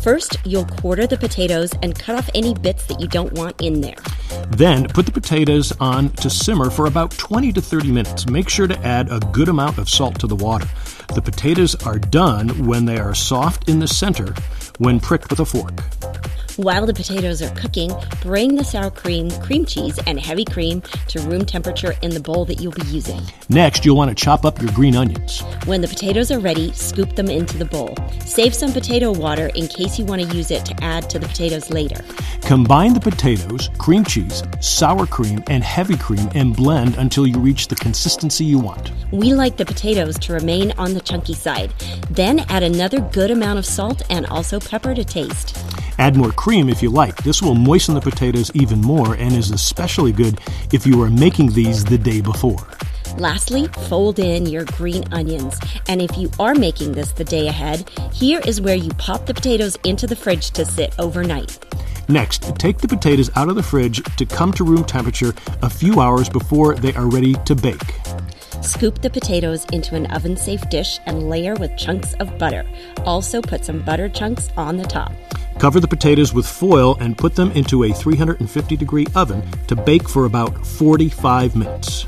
First, 0.00 0.38
you'll 0.44 0.66
quarter 0.66 1.06
the 1.06 1.18
potatoes 1.18 1.72
and 1.82 1.98
cut 1.98 2.16
off 2.16 2.30
any 2.34 2.54
bits 2.54 2.86
that 2.86 3.00
you 3.00 3.08
don't 3.08 3.32
want 3.32 3.60
in 3.60 3.80
there. 3.80 3.96
Then 4.50 4.88
put 4.88 5.06
the 5.06 5.12
potatoes 5.12 5.72
on 5.80 6.10
to 6.10 6.30
simmer 6.30 6.70
for 6.70 6.86
about 6.86 7.10
20 7.12 7.52
to 7.52 7.60
30 7.60 7.92
minutes. 7.92 8.26
Make 8.26 8.48
sure 8.48 8.66
to 8.66 8.78
add 8.86 9.10
a 9.10 9.20
good 9.32 9.48
amount 9.48 9.78
of 9.78 9.88
salt 9.88 10.18
to 10.20 10.26
the 10.26 10.36
water. 10.36 10.66
The 11.14 11.22
potatoes 11.22 11.74
are 11.86 11.98
done 11.98 12.66
when 12.66 12.84
they 12.84 12.98
are 12.98 13.14
soft 13.14 13.68
in 13.68 13.78
the 13.78 13.88
center 13.88 14.34
when 14.78 15.00
pricked 15.00 15.30
with 15.30 15.40
a 15.40 15.44
fork. 15.44 15.82
While 16.56 16.86
the 16.86 16.94
potatoes 16.94 17.42
are 17.42 17.50
cooking, 17.50 17.92
bring 18.22 18.54
the 18.54 18.64
sour 18.64 18.90
cream, 18.90 19.30
cream 19.42 19.66
cheese, 19.66 19.98
and 20.06 20.18
heavy 20.18 20.46
cream 20.46 20.80
to 21.08 21.20
room 21.20 21.44
temperature 21.44 21.94
in 22.00 22.12
the 22.12 22.20
bowl 22.20 22.46
that 22.46 22.60
you'll 22.60 22.72
be 22.72 22.86
using. 22.86 23.20
Next, 23.50 23.84
you'll 23.84 23.98
want 23.98 24.08
to 24.08 24.14
chop 24.14 24.46
up 24.46 24.58
your 24.62 24.72
green 24.72 24.96
onions. 24.96 25.42
When 25.66 25.82
the 25.82 25.88
potatoes 25.88 26.30
are 26.30 26.38
ready, 26.38 26.72
scoop 26.72 27.14
them 27.14 27.28
into 27.28 27.58
the 27.58 27.66
bowl. 27.66 27.94
Save 28.24 28.54
some 28.54 28.72
potato 28.72 29.12
water 29.12 29.48
in 29.54 29.68
case 29.68 29.98
you 29.98 30.06
want 30.06 30.22
to 30.22 30.34
use 30.34 30.50
it 30.50 30.64
to 30.64 30.82
add 30.82 31.10
to 31.10 31.18
the 31.18 31.28
potatoes 31.28 31.70
later. 31.70 32.02
Combine 32.40 32.94
the 32.94 33.00
potatoes, 33.00 33.68
cream 33.76 34.02
cheese, 34.02 34.42
sour 34.60 35.06
cream, 35.06 35.44
and 35.48 35.62
heavy 35.62 35.96
cream 35.98 36.30
and 36.34 36.56
blend 36.56 36.96
until 36.96 37.26
you 37.26 37.38
reach 37.38 37.68
the 37.68 37.76
consistency 37.76 38.46
you 38.46 38.58
want. 38.58 38.92
We 39.12 39.34
like 39.34 39.58
the 39.58 39.66
potatoes 39.66 40.18
to 40.20 40.32
remain 40.32 40.72
on 40.78 40.94
the 40.94 41.00
chunky 41.00 41.34
side. 41.34 41.70
Then 42.08 42.40
add 42.48 42.62
another 42.62 43.00
good 43.00 43.30
amount 43.30 43.58
of 43.58 43.66
salt 43.66 44.00
and 44.08 44.24
also 44.26 44.58
pepper 44.58 44.94
to 44.94 45.04
taste. 45.04 45.56
Add 45.98 46.16
more 46.16 46.32
cream 46.32 46.68
if 46.68 46.82
you 46.82 46.90
like. 46.90 47.22
This 47.22 47.42
will 47.42 47.54
moisten 47.54 47.94
the 47.94 48.00
potatoes 48.00 48.50
even 48.54 48.80
more 48.80 49.14
and 49.14 49.32
is 49.34 49.50
especially 49.50 50.12
good 50.12 50.40
if 50.72 50.86
you 50.86 51.02
are 51.02 51.10
making 51.10 51.52
these 51.52 51.84
the 51.84 51.98
day 51.98 52.20
before. 52.20 52.66
Lastly, 53.18 53.68
fold 53.88 54.18
in 54.18 54.46
your 54.46 54.64
green 54.64 55.04
onions. 55.12 55.58
And 55.88 56.02
if 56.02 56.18
you 56.18 56.30
are 56.38 56.54
making 56.54 56.92
this 56.92 57.12
the 57.12 57.24
day 57.24 57.48
ahead, 57.48 57.88
here 58.12 58.40
is 58.46 58.60
where 58.60 58.76
you 58.76 58.90
pop 58.90 59.26
the 59.26 59.34
potatoes 59.34 59.76
into 59.84 60.06
the 60.06 60.16
fridge 60.16 60.50
to 60.52 60.64
sit 60.64 60.94
overnight. 60.98 61.58
Next, 62.08 62.56
take 62.56 62.78
the 62.78 62.88
potatoes 62.88 63.30
out 63.34 63.48
of 63.48 63.56
the 63.56 63.62
fridge 63.62 64.02
to 64.16 64.26
come 64.26 64.52
to 64.52 64.64
room 64.64 64.84
temperature 64.84 65.34
a 65.62 65.70
few 65.70 66.00
hours 66.00 66.28
before 66.28 66.74
they 66.74 66.94
are 66.94 67.08
ready 67.08 67.34
to 67.46 67.54
bake. 67.54 68.05
Scoop 68.66 69.00
the 69.00 69.08
potatoes 69.08 69.64
into 69.66 69.94
an 69.94 70.06
oven 70.06 70.36
safe 70.36 70.68
dish 70.68 70.98
and 71.06 71.30
layer 71.30 71.54
with 71.54 71.76
chunks 71.76 72.14
of 72.14 72.36
butter. 72.36 72.64
Also, 73.04 73.40
put 73.40 73.64
some 73.64 73.80
butter 73.80 74.08
chunks 74.08 74.50
on 74.56 74.76
the 74.76 74.84
top. 74.84 75.12
Cover 75.60 75.78
the 75.78 75.86
potatoes 75.86 76.34
with 76.34 76.48
foil 76.48 76.96
and 76.98 77.16
put 77.16 77.36
them 77.36 77.52
into 77.52 77.84
a 77.84 77.92
350 77.92 78.76
degree 78.76 79.06
oven 79.14 79.48
to 79.68 79.76
bake 79.76 80.08
for 80.08 80.24
about 80.24 80.66
45 80.66 81.54
minutes. 81.54 82.06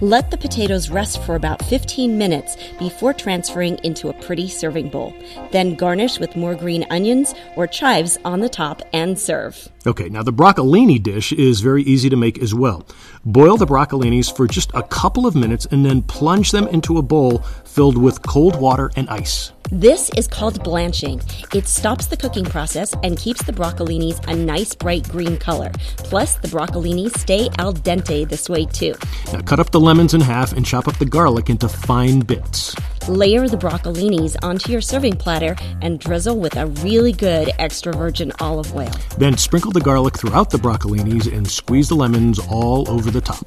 Let 0.00 0.32
the 0.32 0.36
potatoes 0.36 0.90
rest 0.90 1.22
for 1.22 1.36
about 1.36 1.64
15 1.64 2.18
minutes 2.18 2.56
before 2.80 3.14
transferring 3.14 3.78
into 3.84 4.08
a 4.08 4.12
pretty 4.14 4.48
serving 4.48 4.88
bowl. 4.88 5.14
Then 5.52 5.76
garnish 5.76 6.18
with 6.18 6.34
more 6.34 6.56
green 6.56 6.84
onions 6.90 7.32
or 7.54 7.68
chives 7.68 8.18
on 8.24 8.40
the 8.40 8.48
top 8.48 8.82
and 8.92 9.16
serve. 9.16 9.68
Okay, 9.86 10.08
now 10.08 10.24
the 10.24 10.32
broccolini 10.32 11.00
dish 11.00 11.32
is 11.32 11.60
very 11.60 11.84
easy 11.84 12.10
to 12.10 12.16
make 12.16 12.38
as 12.38 12.52
well. 12.52 12.84
Boil 13.24 13.56
the 13.56 13.66
broccolinis 13.66 14.34
for 14.36 14.48
just 14.48 14.72
a 14.74 14.82
couple 14.82 15.26
of 15.26 15.36
minutes 15.36 15.64
and 15.66 15.86
then 15.86 16.02
plunge 16.02 16.50
them 16.50 16.66
into 16.68 16.98
a 16.98 17.02
bowl 17.02 17.38
filled 17.64 17.96
with 17.96 18.20
cold 18.22 18.60
water 18.60 18.90
and 18.96 19.08
ice. 19.08 19.52
This 19.70 20.10
is 20.16 20.28
called 20.28 20.62
blanching. 20.62 21.22
It 21.54 21.66
stops 21.66 22.06
the 22.06 22.18
cooking 22.18 22.44
process 22.44 22.94
and 23.02 23.16
keeps 23.16 23.42
the 23.44 23.52
broccolinis 23.52 24.22
a 24.28 24.36
nice 24.36 24.74
bright 24.74 25.08
green 25.08 25.38
color. 25.38 25.70
Plus, 25.96 26.34
the 26.34 26.48
broccolinis 26.48 27.16
stay 27.18 27.48
al 27.58 27.72
dente 27.72 28.28
this 28.28 28.48
way 28.48 28.66
too. 28.66 28.94
Now 29.32 29.40
cut 29.40 29.60
up 29.60 29.70
the 29.70 29.80
lemons 29.80 30.12
in 30.12 30.20
half 30.20 30.52
and 30.52 30.66
chop 30.66 30.86
up 30.86 30.98
the 30.98 31.06
garlic 31.06 31.48
into 31.48 31.68
fine 31.68 32.20
bits. 32.20 32.76
Layer 33.06 33.46
the 33.46 33.58
broccolinis 33.58 34.34
onto 34.42 34.72
your 34.72 34.80
serving 34.80 35.18
platter 35.18 35.56
and 35.82 36.00
drizzle 36.00 36.38
with 36.38 36.56
a 36.56 36.68
really 36.80 37.12
good 37.12 37.50
extra 37.58 37.92
virgin 37.92 38.32
olive 38.40 38.74
oil. 38.74 38.90
Then 39.18 39.36
sprinkle 39.36 39.72
the 39.72 39.82
garlic 39.82 40.18
throughout 40.18 40.48
the 40.48 40.56
broccolinis 40.56 41.30
and 41.30 41.46
squeeze 41.46 41.90
the 41.90 41.96
lemons 41.96 42.40
all 42.48 42.90
over 42.90 43.10
the 43.10 43.20
top. 43.20 43.46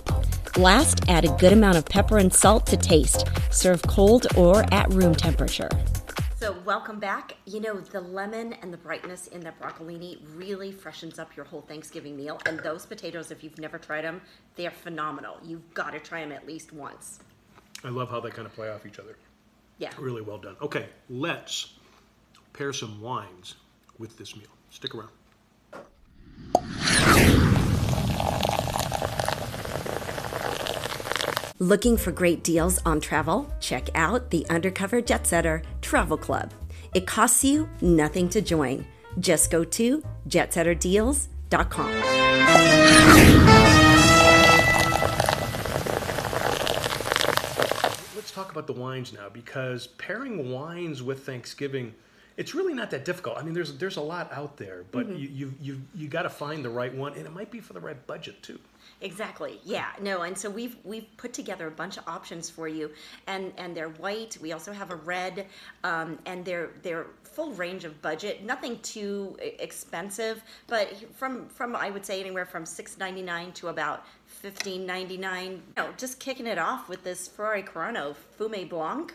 Last, 0.60 1.10
add 1.10 1.26
a 1.26 1.36
good 1.40 1.54
amount 1.54 1.76
of 1.76 1.86
pepper 1.86 2.20
and 2.20 2.32
salt 2.32 2.68
to 2.68 2.78
taste. 2.78 3.26
Serve 3.50 3.82
cold 3.82 4.28
or 4.38 4.64
at 4.72 4.94
room 4.94 5.16
temperature. 5.16 5.70
So, 6.36 6.56
welcome 6.64 7.00
back. 7.00 7.36
You 7.48 7.60
know, 7.60 7.80
the 7.80 8.02
lemon 8.02 8.54
and 8.62 8.72
the 8.72 8.78
brightness 8.78 9.26
in 9.26 9.42
that 9.42 9.60
broccolini 9.60 10.20
really 10.36 10.72
freshens 10.72 11.18
up 11.18 11.36
your 11.36 11.46
whole 11.46 11.62
Thanksgiving 11.62 12.16
meal. 12.16 12.40
And 12.46 12.60
those 12.60 12.86
potatoes, 12.86 13.32
if 13.32 13.44
you've 13.44 13.58
never 13.58 13.80
tried 13.80 14.04
them, 14.04 14.22
they 14.56 14.68
are 14.68 14.72
phenomenal. 14.72 15.38
You've 15.44 15.74
got 15.74 15.94
to 15.94 16.00
try 16.00 16.22
them 16.22 16.32
at 16.32 16.46
least 16.46 16.74
once. 16.74 17.22
I 17.84 17.90
love 17.90 18.12
how 18.12 18.20
they 18.20 18.30
kind 18.30 18.46
of 18.46 18.54
play 18.54 18.70
off 18.70 18.86
each 18.86 19.00
other. 19.00 19.16
Yeah. 19.78 19.92
Really 20.00 20.22
well 20.22 20.38
done. 20.38 20.56
Okay, 20.62 20.88
let's 21.10 21.74
pair 22.54 22.74
some 22.74 23.02
wines 23.02 23.56
with 24.00 24.18
this 24.18 24.36
meal. 24.36 24.48
Stick 24.70 24.96
around. 24.96 25.10
Looking 31.60 31.98
for 31.98 32.12
great 32.12 32.44
deals 32.44 32.80
on 32.86 33.02
travel? 33.02 33.52
Check 33.60 33.90
out 33.96 34.30
the 34.30 34.46
Undercover 34.48 35.02
Jet 35.02 35.26
Setter 35.26 35.64
Travel 35.82 36.18
Club. 36.18 36.54
It 36.94 37.08
costs 37.08 37.44
you 37.44 37.68
nothing 37.82 38.30
to 38.30 38.42
join. 38.42 38.86
Just 39.20 39.50
go 39.50 39.64
to 39.64 40.04
jetsetterdeals.com. 40.30 43.27
talk 48.38 48.52
about 48.52 48.68
the 48.68 48.74
wines 48.74 49.14
now 49.14 49.30
because 49.30 49.88
pairing 49.88 50.52
wines 50.52 51.02
with 51.02 51.26
Thanksgiving, 51.26 51.94
it's 52.38 52.54
really 52.54 52.74
not 52.74 52.92
that 52.92 53.04
difficult. 53.04 53.38
I 53.38 53.42
mean, 53.42 53.54
there's 53.54 53.78
there's 53.78 53.98
a 53.98 54.02
lot 54.02 54.32
out 54.32 54.58
there, 54.58 54.86
but 54.92 55.08
mm-hmm. 55.08 55.18
you 55.18 55.28
you 55.28 55.54
you, 55.60 55.82
you 55.96 56.08
got 56.08 56.22
to 56.22 56.30
find 56.30 56.64
the 56.64 56.70
right 56.70 56.94
one, 56.94 57.14
and 57.14 57.26
it 57.26 57.34
might 57.34 57.50
be 57.50 57.60
for 57.60 57.74
the 57.74 57.80
right 57.80 58.06
budget 58.06 58.42
too. 58.44 58.60
Exactly. 59.00 59.60
Yeah. 59.64 59.90
No. 60.02 60.24
And 60.24 60.36
so 60.36 60.50
we've 60.50 60.76
we've 60.84 61.06
put 61.18 61.32
together 61.32 61.68
a 61.68 61.72
bunch 61.72 61.98
of 61.98 62.08
options 62.08 62.50
for 62.50 62.68
you, 62.68 62.90
and 63.28 63.54
and 63.58 63.78
they're 63.78 63.90
white. 63.90 64.38
We 64.42 64.54
also 64.54 64.74
have 64.74 64.90
a 64.90 64.96
red, 64.96 65.46
um, 65.84 66.18
and 66.26 66.44
they're 66.44 66.72
they're 66.82 67.06
full 67.24 67.52
range 67.54 67.86
of 67.86 68.02
budget. 68.02 68.44
Nothing 68.44 68.80
too 68.80 69.38
expensive, 69.40 70.44
but 70.66 70.92
from 71.16 71.48
from 71.50 71.76
I 71.76 71.92
would 71.92 72.06
say 72.06 72.20
anywhere 72.20 72.46
from 72.46 72.66
six 72.66 72.98
ninety 72.98 73.22
nine 73.22 73.52
to 73.54 73.68
about 73.68 74.04
fifteen 74.26 74.88
ninety 74.88 75.18
nine. 75.18 75.62
You 75.78 75.84
know, 75.84 75.90
just 75.98 76.20
kicking 76.20 76.48
it 76.48 76.58
off 76.58 76.90
with 76.90 77.04
this 77.04 77.28
Ferrari 77.28 77.62
Carano 77.62 78.16
Fume 78.38 78.68
Blanc. 78.68 79.14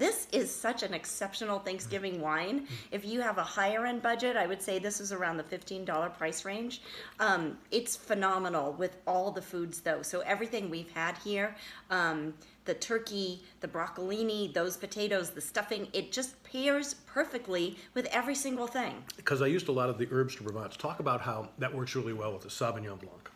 This 0.00 0.28
is 0.32 0.50
such 0.50 0.82
an 0.82 0.94
exceptional 0.94 1.58
Thanksgiving 1.58 2.22
wine. 2.22 2.66
If 2.90 3.04
you 3.04 3.20
have 3.20 3.36
a 3.36 3.42
higher 3.42 3.84
end 3.84 4.00
budget, 4.00 4.34
I 4.34 4.46
would 4.46 4.62
say 4.62 4.78
this 4.78 4.98
is 4.98 5.12
around 5.12 5.36
the 5.36 5.42
$15 5.42 6.16
price 6.16 6.46
range. 6.46 6.80
Um, 7.18 7.58
it's 7.70 7.96
phenomenal 7.96 8.72
with 8.72 8.96
all 9.06 9.30
the 9.30 9.42
foods, 9.42 9.82
though. 9.82 10.00
So, 10.00 10.20
everything 10.20 10.70
we've 10.70 10.90
had 10.92 11.18
here 11.18 11.54
um, 11.90 12.32
the 12.64 12.72
turkey, 12.72 13.42
the 13.60 13.68
broccolini, 13.68 14.54
those 14.54 14.78
potatoes, 14.78 15.30
the 15.30 15.40
stuffing, 15.42 15.88
it 15.92 16.12
just 16.12 16.42
pairs 16.44 16.94
perfectly 17.04 17.76
with 17.92 18.06
every 18.06 18.34
single 18.34 18.66
thing. 18.66 19.04
Because 19.16 19.42
I 19.42 19.48
used 19.48 19.68
a 19.68 19.72
lot 19.72 19.90
of 19.90 19.98
the 19.98 20.08
herbs 20.10 20.34
to 20.36 20.44
Provence. 20.44 20.78
Talk 20.78 21.00
about 21.00 21.20
how 21.20 21.50
that 21.58 21.74
works 21.74 21.94
really 21.94 22.14
well 22.14 22.32
with 22.32 22.42
the 22.42 22.48
Sauvignon 22.48 22.98
Blanc. 22.98 23.29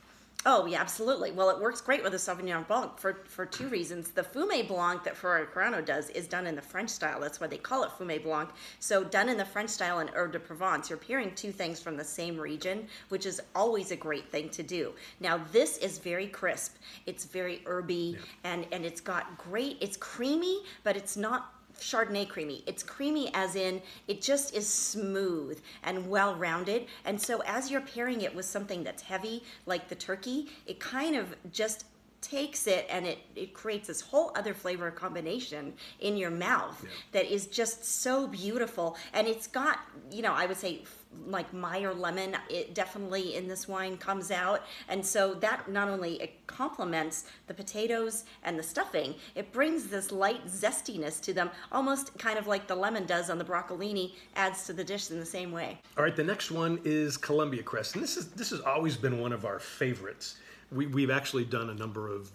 Oh, 0.46 0.66
yeah, 0.66 0.80
absolutely. 0.80 1.33
Well, 1.33 1.48
it 1.48 1.59
works 1.59 1.80
great 1.80 2.02
with 2.02 2.12
a 2.12 2.18
Sauvignon 2.18 2.66
Blanc 2.68 2.98
for, 2.98 3.20
for 3.26 3.46
two 3.46 3.66
reasons. 3.68 4.11
The 4.11 4.22
Fume 4.22 4.66
Blanc 4.66 5.02
that 5.04 5.16
Ferrari 5.16 5.46
Carano 5.46 5.83
does 5.83 6.11
is 6.11 6.26
done 6.26 6.46
in 6.46 6.54
the 6.54 6.61
French 6.61 6.90
style. 6.90 7.18
That's 7.18 7.40
why 7.40 7.46
they 7.46 7.57
call 7.57 7.83
it 7.83 7.90
Fume 7.92 8.22
Blanc. 8.22 8.50
So, 8.78 9.04
done 9.04 9.30
in 9.30 9.38
the 9.38 9.44
French 9.44 9.70
style 9.70 10.00
in 10.00 10.09
Herbe 10.09 10.33
de 10.33 10.38
Provence, 10.38 10.90
you're 10.90 10.98
pairing 10.98 11.35
two 11.35 11.50
things 11.50 11.80
from 11.80 11.96
the 11.96 12.04
same 12.04 12.38
region, 12.38 12.87
which 13.09 13.24
is 13.24 13.40
always 13.54 13.90
a 13.90 13.96
great 13.96 14.30
thing 14.30 14.50
to 14.50 14.62
do. 14.62 14.92
Now, 15.18 15.40
this 15.50 15.78
is 15.78 15.96
very 15.96 16.26
crisp. 16.26 16.76
It's 17.07 17.24
very 17.24 17.62
herby, 17.64 18.18
and, 18.44 18.66
and 18.70 18.85
it's 18.85 19.00
got 19.00 19.38
great, 19.38 19.78
it's 19.80 19.96
creamy, 19.96 20.61
but 20.83 20.94
it's 20.94 21.16
not 21.16 21.54
Chardonnay 21.81 22.29
creamy. 22.29 22.63
It's 22.67 22.83
creamy 22.83 23.31
as 23.35 23.57
in 23.57 23.83
it 24.09 24.21
just 24.21 24.55
is 24.55 24.69
smooth 24.69 25.61
and 25.83 26.09
well 26.09 26.35
rounded. 26.37 26.87
And 27.05 27.21
so 27.21 27.43
as 27.47 27.71
you're 27.71 27.81
pairing 27.81 28.23
it 28.23 28.35
with 28.35 28.45
something 28.45 28.85
that's 28.85 29.03
heavy, 29.03 29.43
like 29.67 29.89
the 29.89 29.95
turkey, 29.95 30.49
it 30.67 30.81
kind 30.81 31.17
of 31.17 31.35
just 31.53 31.85
takes 32.25 32.67
it 32.67 32.87
and 32.89 33.07
it, 33.07 33.19
it 33.37 33.53
creates 33.53 33.89
this 33.89 34.01
whole 34.01 34.33
other 34.35 34.55
flavor 34.55 34.91
combination 34.91 35.75
in 36.01 36.17
your 36.17 36.31
mouth 36.31 36.85
that 37.13 37.31
is 37.31 37.47
just 37.47 37.85
so 37.85 38.27
beautiful. 38.27 38.97
And 39.13 39.29
it's 39.29 39.47
got, 39.47 39.81
you 40.11 40.23
know, 40.23 40.33
I 40.33 40.47
would 40.47 40.57
say 40.57 40.83
like 41.27 41.53
Meyer 41.53 41.94
lemon, 41.94 42.37
it 42.48 42.74
definitely 42.74 43.35
in 43.35 43.48
this 43.48 43.66
wine 43.66 43.96
comes 43.96 44.31
out. 44.31 44.62
And 44.88 45.05
so 45.05 45.35
that 45.35 45.70
not 45.70 45.88
only 45.88 46.20
it 46.20 46.46
complements 46.46 47.24
the 47.46 47.55
potatoes 47.55 48.24
and 48.42 48.59
the 48.59 48.62
stuffing, 48.62 49.14
it 49.35 49.53
brings 49.53 49.87
this 49.87 50.12
light 50.12 50.46
zestiness 50.46 51.20
to 51.22 51.33
them, 51.33 51.50
almost 51.72 52.16
kind 52.18 52.38
of 52.38 52.46
like 52.46 52.66
the 52.66 52.74
lemon 52.74 53.07
does 53.07 53.31
on 53.31 53.38
the 53.38 53.44
broccolini, 53.44 54.12
adds 54.37 54.64
to 54.66 54.72
the 54.72 54.85
dish 54.85 55.11
in 55.11 55.18
the 55.18 55.27
same 55.27 55.53
way. 55.53 55.79
All 55.96 56.05
right, 56.05 56.16
the 56.16 56.24
next 56.24 56.50
one 56.50 56.81
is 56.85 57.16
Columbia 57.16 57.62
Crest, 57.62 57.94
and 57.94 58.03
this 58.03 58.16
is 58.16 58.29
this 58.31 58.50
has 58.50 58.61
always 58.61 58.96
been 58.96 59.20
one 59.20 59.33
of 59.33 59.44
our 59.44 59.59
favorites. 59.59 60.37
We, 60.72 60.87
we've 60.87 61.11
actually 61.11 61.44
done 61.44 61.70
a 61.70 61.74
number 61.74 62.09
of 62.09 62.31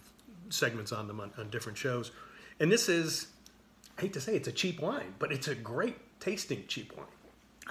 segments 0.49 0.91
on 0.91 1.07
them 1.07 1.19
on, 1.19 1.31
on 1.37 1.49
different 1.49 1.77
shows, 1.77 2.11
and 2.59 2.71
this 2.71 2.89
is, 2.89 3.27
I 3.97 4.01
hate 4.01 4.13
to 4.13 4.21
say, 4.21 4.35
it's 4.35 4.47
a 4.47 4.51
cheap 4.51 4.79
wine, 4.79 5.13
but 5.19 5.31
it's 5.31 5.47
a 5.47 5.55
great 5.55 5.97
tasting 6.19 6.65
cheap 6.67 6.95
wine. 6.97 7.05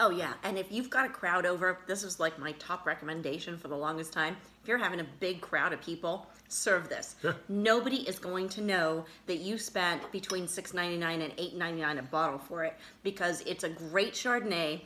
Oh 0.00 0.10
yeah, 0.10 0.34
and 0.44 0.56
if 0.56 0.70
you've 0.70 0.90
got 0.90 1.06
a 1.06 1.08
crowd 1.08 1.44
over, 1.44 1.80
this 1.88 2.04
is 2.04 2.20
like 2.20 2.38
my 2.38 2.52
top 2.52 2.86
recommendation 2.86 3.58
for 3.58 3.66
the 3.66 3.76
longest 3.76 4.12
time. 4.12 4.36
If 4.62 4.68
you're 4.68 4.78
having 4.78 5.00
a 5.00 5.06
big 5.18 5.40
crowd 5.40 5.72
of 5.72 5.80
people, 5.80 6.28
serve 6.46 6.88
this. 6.88 7.16
Yeah. 7.24 7.32
Nobody 7.48 8.08
is 8.08 8.18
going 8.18 8.48
to 8.50 8.60
know 8.60 9.04
that 9.26 9.38
you 9.38 9.58
spent 9.58 10.10
between 10.12 10.46
$6.99 10.46 11.02
and 11.24 11.36
$8.99 11.36 11.98
a 11.98 12.02
bottle 12.02 12.38
for 12.38 12.62
it 12.62 12.76
because 13.02 13.40
it's 13.42 13.64
a 13.64 13.68
great 13.68 14.12
Chardonnay. 14.12 14.82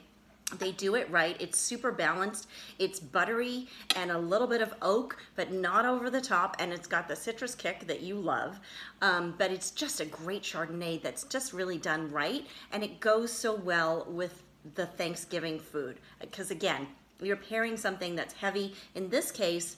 They 0.58 0.72
do 0.72 0.94
it 0.94 1.10
right. 1.10 1.36
It's 1.40 1.58
super 1.58 1.92
balanced. 1.92 2.48
It's 2.78 3.00
buttery 3.00 3.68
and 3.96 4.10
a 4.10 4.18
little 4.18 4.46
bit 4.46 4.60
of 4.60 4.74
oak, 4.82 5.18
but 5.36 5.52
not 5.52 5.84
over 5.84 6.10
the 6.10 6.20
top. 6.20 6.56
And 6.58 6.72
it's 6.72 6.86
got 6.86 7.08
the 7.08 7.16
citrus 7.16 7.54
kick 7.54 7.86
that 7.86 8.00
you 8.00 8.16
love. 8.16 8.60
Um, 9.00 9.34
but 9.38 9.50
it's 9.50 9.70
just 9.70 10.00
a 10.00 10.04
great 10.04 10.42
Chardonnay 10.42 11.02
that's 11.02 11.24
just 11.24 11.52
really 11.52 11.78
done 11.78 12.10
right. 12.10 12.46
And 12.70 12.82
it 12.82 13.00
goes 13.00 13.32
so 13.32 13.54
well 13.54 14.06
with 14.08 14.42
the 14.74 14.86
Thanksgiving 14.86 15.58
food. 15.58 15.98
Because 16.20 16.50
again, 16.50 16.86
you're 17.20 17.36
pairing 17.36 17.76
something 17.76 18.14
that's 18.14 18.34
heavy. 18.34 18.74
In 18.94 19.08
this 19.08 19.30
case, 19.30 19.76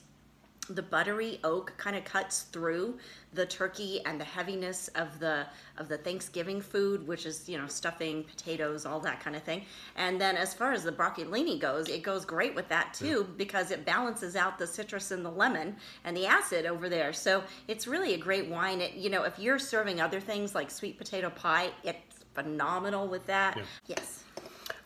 the 0.69 0.81
buttery 0.81 1.39
oak 1.43 1.73
kind 1.77 1.95
of 1.95 2.03
cuts 2.05 2.43
through 2.43 2.97
the 3.33 3.45
turkey 3.45 4.01
and 4.05 4.19
the 4.19 4.25
heaviness 4.25 4.87
of 4.89 5.19
the 5.19 5.45
of 5.77 5.87
the 5.87 5.97
Thanksgiving 5.97 6.61
food, 6.61 7.05
which 7.07 7.25
is 7.25 7.47
you 7.47 7.57
know 7.57 7.67
stuffing, 7.67 8.23
potatoes, 8.23 8.85
all 8.85 8.99
that 9.01 9.19
kind 9.19 9.35
of 9.35 9.43
thing. 9.43 9.63
And 9.95 10.19
then 10.19 10.35
as 10.35 10.53
far 10.53 10.71
as 10.71 10.83
the 10.83 10.91
broccolini 10.91 11.59
goes, 11.59 11.87
it 11.87 12.01
goes 12.01 12.25
great 12.25 12.55
with 12.55 12.67
that 12.69 12.93
too 12.93 13.27
because 13.37 13.71
it 13.71 13.85
balances 13.85 14.35
out 14.35 14.57
the 14.57 14.67
citrus 14.67 15.11
and 15.11 15.23
the 15.23 15.29
lemon 15.31 15.75
and 16.03 16.15
the 16.15 16.25
acid 16.25 16.65
over 16.65 16.89
there. 16.89 17.13
So 17.13 17.43
it's 17.67 17.85
really 17.85 18.13
a 18.13 18.17
great 18.17 18.47
wine. 18.47 18.81
It, 18.81 18.93
you 18.93 19.09
know, 19.09 19.23
if 19.23 19.37
you're 19.37 19.59
serving 19.59 20.01
other 20.01 20.19
things 20.19 20.55
like 20.55 20.71
sweet 20.71 20.97
potato 20.97 21.29
pie, 21.29 21.69
it's 21.83 22.25
phenomenal 22.33 23.07
with 23.07 23.25
that. 23.27 23.59
Yes. 23.85 24.24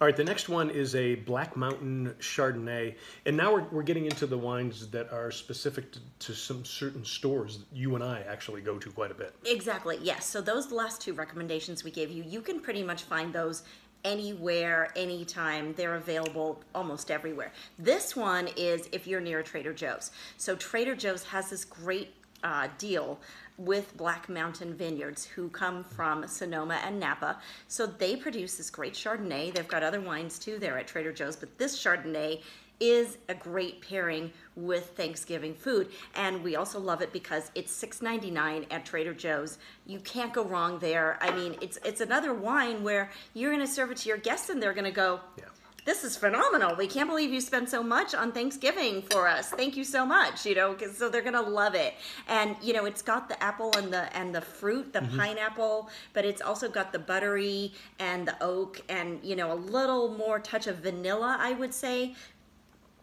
All 0.02 0.06
right, 0.06 0.16
the 0.16 0.24
next 0.24 0.48
one 0.48 0.70
is 0.70 0.96
a 0.96 1.16
Black 1.16 1.58
Mountain 1.58 2.16
Chardonnay. 2.22 2.96
And 3.26 3.36
now 3.36 3.52
we're, 3.52 3.64
we're 3.64 3.84
getting 3.84 4.06
into 4.06 4.26
the 4.26 4.38
wines 4.38 4.88
that 4.88 5.12
are 5.12 5.30
specific 5.30 5.92
to, 5.92 6.00
to 6.20 6.34
some 6.34 6.64
certain 6.64 7.04
stores 7.04 7.58
that 7.58 7.66
you 7.74 7.96
and 7.96 8.04
I 8.04 8.22
actually 8.22 8.62
go 8.62 8.78
to 8.78 8.90
quite 8.92 9.12
a 9.12 9.14
bit. 9.14 9.36
Exactly. 9.44 10.00
Yes. 10.02 10.26
So 10.26 10.40
those 10.40 10.72
last 10.72 11.02
two 11.02 11.12
recommendations 11.12 11.84
we 11.84 11.92
gave 11.92 12.12
you, 12.12 12.24
you 12.24 12.40
can 12.40 12.62
pretty 12.62 12.82
much 12.82 13.04
find 13.04 13.34
those 13.34 13.64
anywhere, 14.06 14.94
anytime. 14.96 15.74
They're 15.74 15.96
available 15.96 16.62
almost 16.74 17.12
everywhere. 17.12 17.52
This 17.78 18.16
one 18.16 18.48
is 18.56 18.88
if 18.94 19.06
you're 19.06 19.20
near 19.20 19.44
Trader 19.44 19.74
Joe's. 19.74 20.12
So 20.38 20.56
Trader 20.56 20.96
Joe's 20.96 21.26
has 21.26 21.50
this 21.50 21.66
great 21.66 22.14
uh, 22.44 22.68
deal 22.78 23.20
with 23.58 23.96
Black 23.98 24.30
Mountain 24.30 24.74
Vineyards, 24.74 25.26
who 25.26 25.50
come 25.50 25.84
from 25.84 26.28
Sonoma 26.28 26.80
and 26.86 27.00
Napa. 27.00 27.40
So 27.68 27.86
they 27.86 28.16
produce 28.16 28.56
this 28.56 28.70
great 28.70 28.94
Chardonnay. 28.94 29.54
They've 29.54 29.68
got 29.68 29.84
other 29.84 30.00
wines 30.00 30.40
too 30.40 30.60
there 30.60 30.78
at 30.78 30.88
Trader 30.88 31.12
Joe's, 31.12 31.36
but 31.36 31.58
this 31.58 31.78
Chardonnay 31.82 32.42
is 32.80 33.18
a 33.28 33.34
great 33.34 33.82
pairing 33.82 34.32
with 34.56 34.92
Thanksgiving 34.92 35.54
food. 35.54 35.90
And 36.16 36.44
we 36.44 36.56
also 36.56 36.80
love 36.80 37.02
it 37.02 37.12
because 37.12 37.52
it's 37.56 37.78
$6.99 37.84 38.68
at 38.72 38.86
Trader 38.86 39.14
Joe's. 39.14 39.58
You 39.86 40.00
can't 40.00 40.32
go 40.34 40.44
wrong 40.46 40.80
there. 40.80 41.18
I 41.22 41.36
mean, 41.36 41.58
it's 41.62 41.78
it's 41.84 42.02
another 42.02 42.34
wine 42.34 42.84
where 42.84 43.12
you're 43.34 43.52
going 43.54 43.66
to 43.66 43.72
serve 43.72 43.92
it 43.92 43.98
to 43.98 44.10
your 44.10 44.18
guests 44.18 44.50
and 44.50 44.64
they're 44.64 44.74
going 44.74 44.86
to 44.86 44.92
go, 44.92 45.20
Yeah. 45.38 45.46
This 45.90 46.04
is 46.04 46.16
phenomenal. 46.16 46.76
We 46.76 46.86
can't 46.86 47.10
believe 47.10 47.34
you 47.34 47.42
spent 47.42 47.68
so 47.68 47.82
much 47.82 48.14
on 48.14 48.32
Thanksgiving 48.32 49.02
for 49.02 49.28
us. 49.28 49.50
Thank 49.50 49.76
you 49.76 49.84
so 49.84 50.06
much. 50.06 50.46
You 50.46 50.54
know, 50.54 50.76
'cause- 50.76 50.96
so 50.96 51.10
they're 51.10 51.24
gonna 51.24 51.42
love 51.42 51.74
it. 51.74 51.96
And 52.28 52.56
you 52.62 52.74
know, 52.74 52.86
it's 52.86 53.02
got 53.02 53.28
the 53.28 53.42
apple 53.44 53.72
and 53.76 53.92
the 53.92 54.16
and 54.16 54.34
the 54.36 54.42
fruit, 54.42 54.94
the 54.94 55.00
mm-hmm. 55.00 55.18
pineapple, 55.18 55.90
but 56.14 56.26
it's 56.26 56.44
also 56.44 56.70
got 56.70 56.92
the 56.92 57.00
buttery 57.00 57.74
and 57.98 58.28
the 58.28 58.36
oak, 58.40 58.82
and 58.88 59.20
you 59.24 59.36
know, 59.36 59.52
a 59.52 59.60
little 59.78 60.10
more 60.10 60.40
touch 60.40 60.68
of 60.68 60.76
vanilla, 60.78 61.38
I 61.40 61.54
would 61.54 61.74
say, 61.74 62.16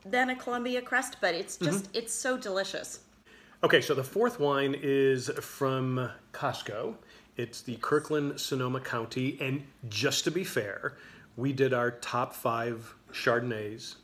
than 0.04 0.30
a 0.30 0.36
Columbia 0.36 0.80
Crest. 0.80 1.16
But 1.20 1.34
it's 1.34 1.56
mm-hmm. 1.56 1.72
just 1.72 1.88
it's 1.92 2.14
so 2.14 2.38
delicious. 2.38 3.00
Okay, 3.64 3.80
so 3.80 3.94
the 3.94 4.04
fourth 4.04 4.38
wine 4.38 4.76
is 4.80 5.28
from 5.40 6.08
Costco. 6.32 6.94
It's 7.36 7.62
the 7.62 7.76
Kirkland 7.82 8.38
Sonoma 8.40 8.80
County. 8.80 9.38
And 9.40 9.66
just 9.88 10.22
to 10.24 10.30
be 10.30 10.44
fair, 10.44 10.94
we 11.36 11.52
did 11.52 11.72
our 11.72 11.90
top 11.90 12.34
five 12.34 12.94
Chardonnays, 13.12 13.96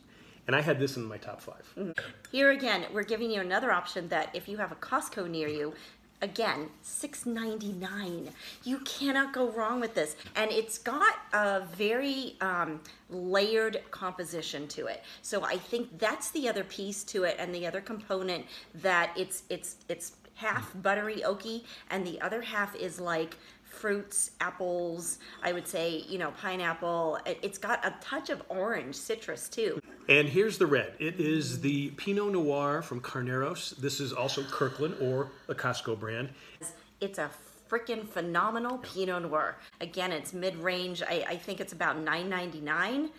and 0.47 0.57
I 0.57 0.61
had 0.61 0.79
this 0.79 0.97
in 0.97 1.05
my 1.05 1.19
top 1.19 1.41
5 1.41 1.95
Here 2.31 2.51
again, 2.51 2.87
we're 2.93 3.05
giving 3.05 3.31
you 3.31 3.41
another 3.41 3.71
option 3.71 4.09
that 4.09 4.31
if 4.35 4.49
you 4.49 4.57
have 4.57 4.73
a 4.73 4.77
Costco 4.77 5.29
near 5.31 5.49
you, 5.49 5.73
again, 6.21 6.69
$6.99. 6.85 8.31
You 8.65 8.79
cannot 8.81 9.33
go 9.33 9.51
wrong 9.51 9.81
with 9.81 9.95
this. 9.95 10.17
And 10.37 10.51
it's 10.51 10.79
got 10.79 11.17
a 11.33 11.63
very 11.75 12.37
um, 12.41 12.81
layered 13.11 13.83
composition 13.91 14.69
to 14.69 14.87
it. 14.87 15.03
So 15.21 15.45
I 15.45 15.57
think 15.57 15.99
that's 15.99 16.31
the 16.31 16.49
other 16.49 16.65
piece 16.65 17.03
to 17.05 17.25
it 17.25 17.37
and 17.39 17.55
the 17.55 17.67
other 17.67 17.81
component 17.81 18.47
that 18.77 19.13
it's 19.17 19.43
it's 19.51 19.77
it's 19.89 20.13
half 20.35 20.73
buttery 20.83 21.23
oaky 21.27 21.65
and 21.91 22.07
the 22.07 22.21
other 22.21 22.41
half 22.41 22.75
is 22.75 22.99
like 22.99 23.37
fruits, 23.73 24.31
apples, 24.41 25.19
I 25.43 25.53
would 25.53 25.67
say, 25.67 26.05
you 26.09 26.19
know, 26.19 26.31
pineapple. 26.41 27.19
It- 27.27 27.39
It's 27.43 27.59
got 27.59 27.85
a 27.85 27.95
touch 28.01 28.31
of 28.31 28.43
orange 28.49 28.95
citrus 28.95 29.49
too. 29.49 29.81
And 30.09 30.29
here's 30.29 30.59
the 30.59 30.67
red. 30.67 30.95
It 30.99 31.21
is 31.21 31.61
the 31.61 31.91
Pinot 31.91 32.33
Noir 32.33 32.83
from 32.83 33.01
Carneros. 33.01 33.77
This 33.77 34.01
is 34.01 34.13
also 34.13 34.43
Kirkland 34.45 34.97
or 35.01 35.31
a 35.49 35.55
Costco 35.55 35.99
brand. 35.99 36.31
It's 37.01 37.19
a 37.19 37.31
freaking 37.69 38.07
phenomenal 38.07 38.79
Pinot 38.79 39.23
Noir. 39.23 39.57
Again, 39.81 40.13
it's 40.13 40.33
mid-range. 40.33 41.03
I, 41.03 41.25
I 41.29 41.37
think 41.37 41.61
it's 41.61 41.73
about 41.73 41.99
nine 41.99 42.29
ninety 42.29 42.61
nine, 42.61 43.11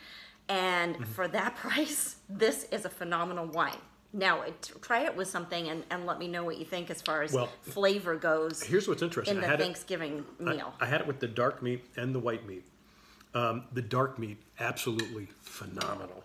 and 0.49 0.95
Mm-hmm. 0.95 1.03
for 1.13 1.27
that 1.29 1.55
price, 1.63 2.17
this 2.29 2.65
is 2.65 2.85
a 2.85 2.89
phenomenal 2.89 3.47
wine. 3.47 3.81
Now, 4.15 4.41
it, 4.43 4.71
try 4.81 5.05
it 5.05 5.15
with 5.17 5.27
something 5.27 5.69
and, 5.69 5.83
and 5.89 6.05
let 6.05 6.19
me 6.19 6.27
know 6.27 6.43
what 6.43 6.59
you 6.59 6.65
think 6.65 6.91
as 6.91 7.01
far 7.01 7.23
as 7.23 7.33
Well, 7.33 7.49
flavor 7.63 8.15
goes 8.15 8.61
Here's 8.61 8.87
what's 8.87 9.01
interesting. 9.01 9.35
in 9.35 9.41
the 9.41 9.47
I 9.47 9.49
had 9.51 9.59
it- 9.59 9.63
Thanksgiving 9.63 10.23
I- 10.39 10.43
meal. 10.43 10.73
I, 10.79 10.85
had 10.85 11.01
it 11.01 11.07
with 11.07 11.19
the 11.19 11.27
dark 11.27 11.63
meat 11.63 11.83
and 11.97 12.13
the 12.13 12.19
white 12.19 12.45
meat. 12.47 12.63
Um, 13.33 13.63
the 13.73 13.81
dark 13.81 14.19
meat, 14.19 14.37
absolutely 14.59 15.27
phenomenal 15.41 16.23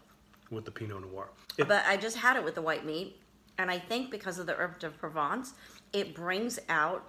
with 0.50 0.66
the 0.66 0.70
Pinot 0.70 1.00
Noir. 1.10 1.28
It- 1.56 1.66
but 1.66 1.84
I 1.86 1.96
just 1.96 2.18
had 2.18 2.36
it 2.36 2.44
with 2.44 2.54
the 2.54 2.62
white 2.62 2.84
meat, 2.84 3.16
and 3.56 3.70
I 3.70 3.78
think 3.78 4.10
because 4.10 4.38
of 4.38 4.44
the 4.46 4.54
herb 4.54 4.78
de 4.78 4.90
Provence, 4.90 5.54
it 5.94 6.14
brings 6.14 6.58
out 6.68 7.08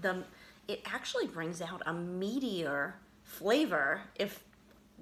the. 0.00 0.22
It 0.68 0.80
actually 0.86 1.26
brings 1.26 1.60
out 1.60 1.82
a 1.84 1.92
meatier 1.92 2.92
flavor 3.24 4.02
if 4.14 4.42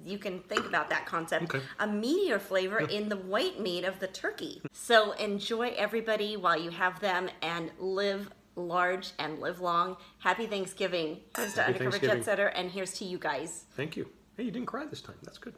you 0.05 0.17
can 0.17 0.39
think 0.39 0.65
about 0.65 0.89
that 0.89 1.05
concept. 1.05 1.45
Okay. 1.45 1.61
A 1.79 1.87
meatier 1.87 2.39
flavor 2.39 2.79
in 2.79 3.09
the 3.09 3.17
white 3.17 3.59
meat 3.59 3.85
of 3.85 3.99
the 3.99 4.07
turkey. 4.07 4.61
So 4.71 5.11
enjoy 5.13 5.73
everybody 5.77 6.37
while 6.37 6.59
you 6.59 6.71
have 6.71 6.99
them 6.99 7.29
and 7.41 7.71
live 7.79 8.29
large, 8.55 9.11
and 9.19 9.39
live 9.39 9.59
long. 9.61 9.97
Happy 10.19 10.45
Thanksgiving. 10.45 11.19
Here's 11.35 11.53
to 11.55 11.63
Happy 11.63 11.79
Undercover 11.79 12.05
Jet 12.05 12.25
Setter, 12.25 12.47
and 12.47 12.71
here's 12.71 12.93
to 12.99 13.05
you 13.05 13.17
guys. 13.17 13.65
Thank 13.75 13.97
you. 13.97 14.09
Hey, 14.37 14.43
you 14.43 14.51
didn't 14.51 14.67
cry 14.67 14.85
this 14.85 15.01
time. 15.01 15.15
That's 15.23 15.37
good. 15.37 15.55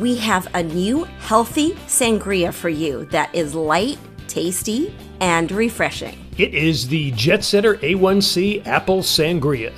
We 0.00 0.16
have 0.16 0.48
a 0.54 0.62
new 0.62 1.04
healthy 1.04 1.72
sangria 1.86 2.52
for 2.52 2.68
you 2.68 3.04
that 3.06 3.32
is 3.34 3.54
light, 3.54 3.98
tasty, 4.28 4.94
and 5.20 5.50
refreshing. 5.52 6.18
It 6.36 6.54
is 6.54 6.88
the 6.88 7.12
Jet 7.12 7.44
Setter 7.44 7.76
A1C 7.76 8.66
Apple 8.66 9.02
Sangria. 9.02 9.72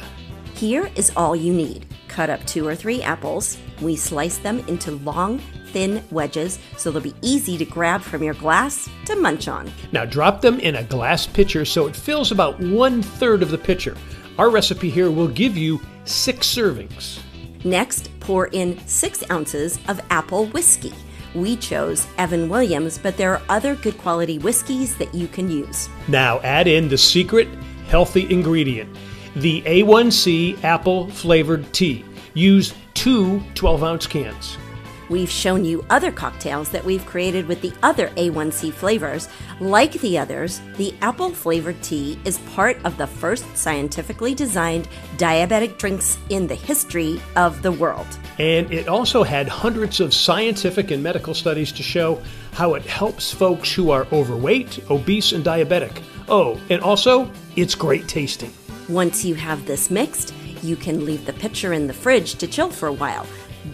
Here 0.57 0.91
is 0.95 1.13
all 1.17 1.37
you 1.37 1.53
need. 1.53 1.85
Cut 2.09 2.31
up 2.31 2.43
two 2.47 2.67
or 2.67 2.75
three 2.75 3.03
apples. 3.03 3.59
We 3.83 3.95
slice 3.95 4.39
them 4.39 4.61
into 4.61 4.93
long, 4.93 5.39
thin 5.67 6.03
wedges 6.11 6.59
so 6.79 6.91
they'll 6.91 7.03
be 7.03 7.15
easy 7.21 7.59
to 7.59 7.67
grab 7.67 8.01
from 8.01 8.23
your 8.23 8.33
glass 8.33 8.89
to 9.05 9.17
munch 9.17 9.49
on. 9.49 9.71
Now 9.93 10.07
drop 10.07 10.41
them 10.41 10.59
in 10.61 10.77
a 10.77 10.83
glass 10.83 11.27
pitcher 11.27 11.67
so 11.67 11.87
it 11.87 11.95
fills 11.95 12.33
about 12.33 12.59
one 12.59 13.03
third 13.03 13.43
of 13.43 13.51
the 13.51 13.59
pitcher. 13.59 13.99
Our 14.39 14.49
recipe 14.49 14.89
here 14.89 15.11
will 15.11 15.29
give 15.29 15.59
you 15.59 15.79
six 16.07 16.47
servings. 16.47 17.21
Next, 17.63 18.09
pour 18.21 18.47
in 18.47 18.79
six 18.87 19.23
ounces 19.31 19.79
of 19.89 20.01
apple 20.09 20.47
whiskey. 20.47 20.95
We 21.35 21.57
chose 21.57 22.07
Evan 22.17 22.49
Williams, 22.49 22.97
but 22.97 23.19
there 23.19 23.33
are 23.33 23.43
other 23.51 23.75
good 23.75 23.99
quality 23.99 24.39
whiskeys 24.39 24.97
that 24.97 25.15
you 25.15 25.29
can 25.29 25.51
use. 25.51 25.91
Now 26.09 26.41
add 26.41 26.67
in 26.67 26.89
the 26.89 26.97
secret 26.97 27.47
healthy 27.89 28.33
ingredient 28.33 28.97
the 29.37 29.61
A1C 29.63 30.65
apple 30.65 31.11
flavored 31.11 31.71
tea. 31.75 32.05
Use 32.33 32.75
two 32.95 33.43
12 33.55 33.85
ounce 33.85 34.07
cans. 34.07 34.57
We've 35.09 35.31
shown 35.31 35.65
you 35.65 35.85
other 35.89 36.11
cocktails 36.11 36.71
that 36.71 36.85
we've 36.85 37.05
created 37.07 37.47
with 37.47 37.61
the 37.61 37.73
other 37.83 38.09
A1C 38.17 38.73
flavors. 38.73 39.29
Like 39.61 39.93
the 39.93 40.19
others, 40.19 40.61
the 40.79 40.95
apple 41.01 41.31
flavored 41.31 41.81
tea 41.83 42.19
is 42.25 42.39
part 42.55 42.79
of 42.85 42.97
the 42.97 43.07
first 43.07 43.45
scientifically 43.57 44.35
designed 44.35 44.89
diabetic 45.17 45.79
drinks 45.79 46.19
in 46.31 46.47
the 46.47 46.57
history 46.57 47.21
of 47.37 47.63
the 47.63 47.71
world. 47.73 48.07
And 48.39 48.73
it 48.73 48.89
also 48.89 49.23
had 49.23 49.49
hundreds 49.49 50.01
of 50.01 50.13
scientific 50.13 50.91
and 50.91 51.03
medical 51.03 51.35
studies 51.35 51.71
to 51.73 51.83
show 51.83 52.21
how 52.53 52.75
it 52.75 52.83
helps 52.83 53.33
folks 53.33 53.73
who 53.73 53.91
are 53.91 54.09
overweight, 54.13 54.91
obese, 54.91 55.33
and 55.33 55.45
diabetic. 55.45 56.03
Oh, 56.29 56.59
and 56.71 56.83
also, 56.83 57.31
it's 57.55 57.75
great 57.77 58.09
tasting. 58.09 58.53
Once 58.89 59.25
you 59.25 59.35
have 59.35 59.67
this 59.67 59.91
mixed, 59.91 60.33
you 60.63 60.77
can 60.77 61.05
leave 61.05 61.27
the 61.27 61.33
pitcher 61.33 61.73
in 61.73 61.87
the 61.87 61.93
fridge 61.93 62.37
to 62.37 62.47
chill 62.47 62.71
for 62.71 62.87
a 62.87 62.93
while. 62.93 63.27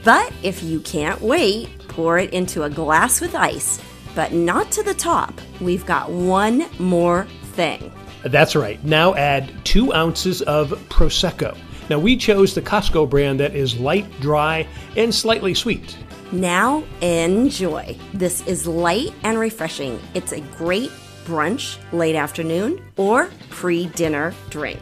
But 0.05 0.33
if 0.43 0.63
you 0.63 0.81
can't 0.81 1.21
wait, 1.21 1.69
pour 1.89 2.19
it 2.19 2.33
into 2.33 2.63
a 2.63 2.71
glass 2.71 3.21
with 3.21 3.35
ice, 3.35 3.81
but 4.15 4.33
not 4.33 4.71
to 4.73 4.83
the 4.83 4.95
top. 4.95 5.39
We've 5.61 5.85
got 5.85 6.11
one 6.11 6.67
more 6.79 7.27
thing. 7.55 7.93
That's 8.25 8.57
right. 8.57 8.83
Now 8.85 9.15
add 9.15 9.53
two 9.65 9.93
ounces 9.93 10.41
of 10.43 10.71
Prosecco. 10.89 11.57
Now 11.91 11.99
we 11.99 12.17
chose 12.17 12.55
the 12.55 12.63
Costco 12.63 13.11
brand 13.11 13.41
that 13.41 13.55
is 13.55 13.79
light, 13.79 14.07
dry, 14.21 14.67
and 14.97 15.15
slightly 15.15 15.53
sweet. 15.53 15.99
Now 16.31 16.85
enjoy. 17.03 17.99
This 18.15 18.47
is 18.47 18.67
light 18.67 19.13
and 19.25 19.39
refreshing. 19.39 20.01
It's 20.15 20.33
a 20.33 20.41
great 20.57 20.91
brunch, 21.27 21.79
late 21.93 22.17
afternoon, 22.17 22.83
or 22.97 23.31
pre 23.51 23.87
dinner 23.89 24.33
drink. 24.49 24.81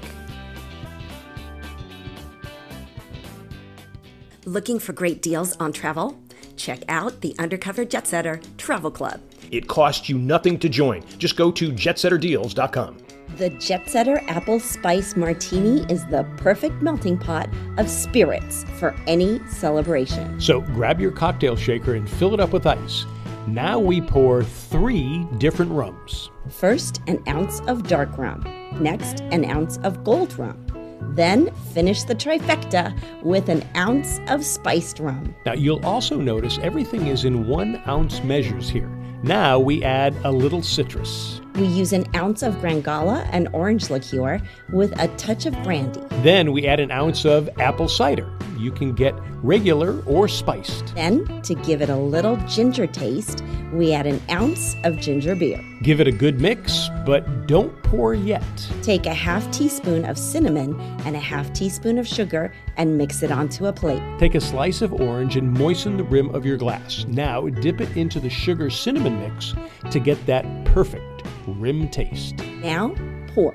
Looking 4.51 4.81
for 4.81 4.93
great 4.93 5.23
deals 5.23 5.57
on 5.59 5.71
travel? 5.71 6.21
Check 6.57 6.81
out 6.89 7.21
the 7.21 7.37
Undercover 7.39 7.85
Jet 7.85 8.09
Setter 8.09 8.41
Travel 8.59 8.91
Club. 8.91 9.21
It 9.53 9.69
costs 9.69 10.09
you 10.09 10.19
nothing 10.19 10.59
to 10.59 10.69
join. 10.69 11.05
Just 11.19 11.37
go 11.37 11.53
to 11.53 11.71
jetsetterdeals.com. 11.71 12.97
The 13.37 13.51
Jet 13.51 13.89
Setter 13.89 14.21
Apple 14.27 14.59
Spice 14.59 15.15
Martini 15.15 15.83
is 15.83 16.05
the 16.07 16.25
perfect 16.37 16.83
melting 16.83 17.17
pot 17.17 17.49
of 17.79 17.89
spirits 17.89 18.65
for 18.81 18.93
any 19.07 19.39
celebration. 19.47 20.41
So 20.41 20.63
grab 20.63 21.01
your 21.01 21.13
cocktail 21.13 21.55
shaker 21.55 21.95
and 21.95 22.11
fill 22.11 22.35
it 22.35 22.41
up 22.41 22.53
with 22.53 22.67
ice. 22.67 23.07
Now 23.47 23.79
we 23.79 24.01
pour 24.01 24.43
three 24.43 25.29
different 25.39 25.71
rums. 25.71 26.29
First, 26.49 27.03
an 27.07 27.23
ounce 27.29 27.61
of 27.69 27.87
dark 27.87 28.19
rum. 28.19 28.43
Next, 28.81 29.21
an 29.21 29.45
ounce 29.45 29.79
of 29.85 30.03
gold 30.03 30.37
rum. 30.37 30.67
Then 31.01 31.53
finish 31.73 32.05
the 32.05 32.15
trifecta 32.15 32.97
with 33.23 33.49
an 33.49 33.67
ounce 33.77 34.21
of 34.29 34.45
spiced 34.45 35.01
rum. 35.01 35.35
Now 35.47 35.55
you'll 35.55 35.85
also 35.85 36.17
notice 36.17 36.59
everything 36.63 37.07
is 37.09 37.25
in 37.25 37.47
one 37.47 37.83
ounce 37.87 38.23
measures 38.23 38.69
here. 38.69 38.89
Now 39.23 39.59
we 39.59 39.85
add 39.85 40.15
a 40.25 40.33
little 40.33 40.63
citrus. 40.63 41.41
We 41.55 41.67
use 41.67 41.93
an 41.93 42.07
ounce 42.15 42.43
of 42.43 42.61
Grand 42.61 42.85
Gala 42.85 43.29
and 43.33 43.49
orange 43.53 43.91
liqueur 43.91 44.41
with 44.73 44.99
a 45.01 45.09
touch 45.17 45.47
of 45.47 45.63
brandy. 45.63 46.01
Then 46.23 46.53
we 46.53 46.67
add 46.67 46.81
an 46.81 46.91
ounce 46.91 47.25
of 47.25 47.51
apple 47.59 47.89
cider. 47.89 48.31
You 48.57 48.71
can 48.71 48.93
get 48.93 49.15
regular 49.43 50.03
or 50.05 50.29
spiced. 50.29 50.95
Then, 50.95 51.43
to 51.43 51.55
give 51.55 51.81
it 51.81 51.89
a 51.89 51.97
little 51.97 52.37
ginger 52.47 52.87
taste, 52.87 53.43
we 53.73 53.95
add 53.95 54.07
an 54.07 54.21
ounce 54.31 54.77
of 54.85 54.99
ginger 54.99 55.35
beer. 55.35 55.65
Give 55.83 56.01
it 56.01 56.07
a 56.07 56.13
good 56.13 56.41
mix, 56.41 56.91
but 57.07 57.47
don't 57.47 57.83
pour 57.83 58.15
yet. 58.15 58.43
Take 58.83 59.07
a 59.07 59.15
half 59.15 59.51
teaspoon 59.51 60.05
of 60.05 60.19
cinnamon 60.19 60.79
and 61.05 61.17
a 61.17 61.21
half 61.21 61.53
teaspoon 61.53 61.97
of 61.99 62.07
sugar 62.07 62.53
and 62.77 62.99
mix 62.99 63.23
it 63.23 63.31
onto 63.31 63.67
a 63.67 63.73
plate. 63.73 64.03
Take 64.19 64.35
a 64.35 64.41
slice 64.41 64.83
of 64.83 64.93
orange 64.93 65.37
and 65.37 65.53
moisten 65.53 65.97
the 65.97 66.05
rim 66.05 66.35
of 66.35 66.45
your 66.45 66.59
glass. 66.59 67.07
Now 67.09 67.49
dip 67.49 67.81
it 67.81 67.97
into 67.97 68.21
the 68.21 68.31
sugar 68.31 68.69
cinnamon 68.69 69.19
mix 69.21 69.55
to 69.91 69.99
get 69.99 70.25
that 70.27 70.45
perfect 70.67 71.10
rim 71.46 71.88
taste. 71.88 72.38
Now, 72.62 72.94
pour. 73.29 73.53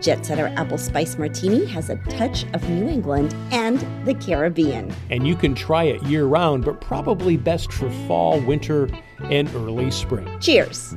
Jet 0.00 0.26
Setter 0.26 0.52
Apple 0.56 0.76
Spice 0.76 1.16
Martini 1.16 1.64
has 1.66 1.88
a 1.88 1.96
touch 2.10 2.44
of 2.52 2.68
New 2.68 2.88
England 2.88 3.34
and 3.50 3.78
the 4.06 4.14
Caribbean. 4.14 4.94
And 5.10 5.26
you 5.26 5.34
can 5.34 5.54
try 5.54 5.84
it 5.84 6.02
year 6.02 6.26
round, 6.26 6.64
but 6.64 6.80
probably 6.80 7.38
best 7.38 7.72
for 7.72 7.88
fall, 8.06 8.38
winter, 8.40 8.90
and 9.22 9.48
early 9.54 9.90
spring. 9.90 10.28
Cheers! 10.40 10.94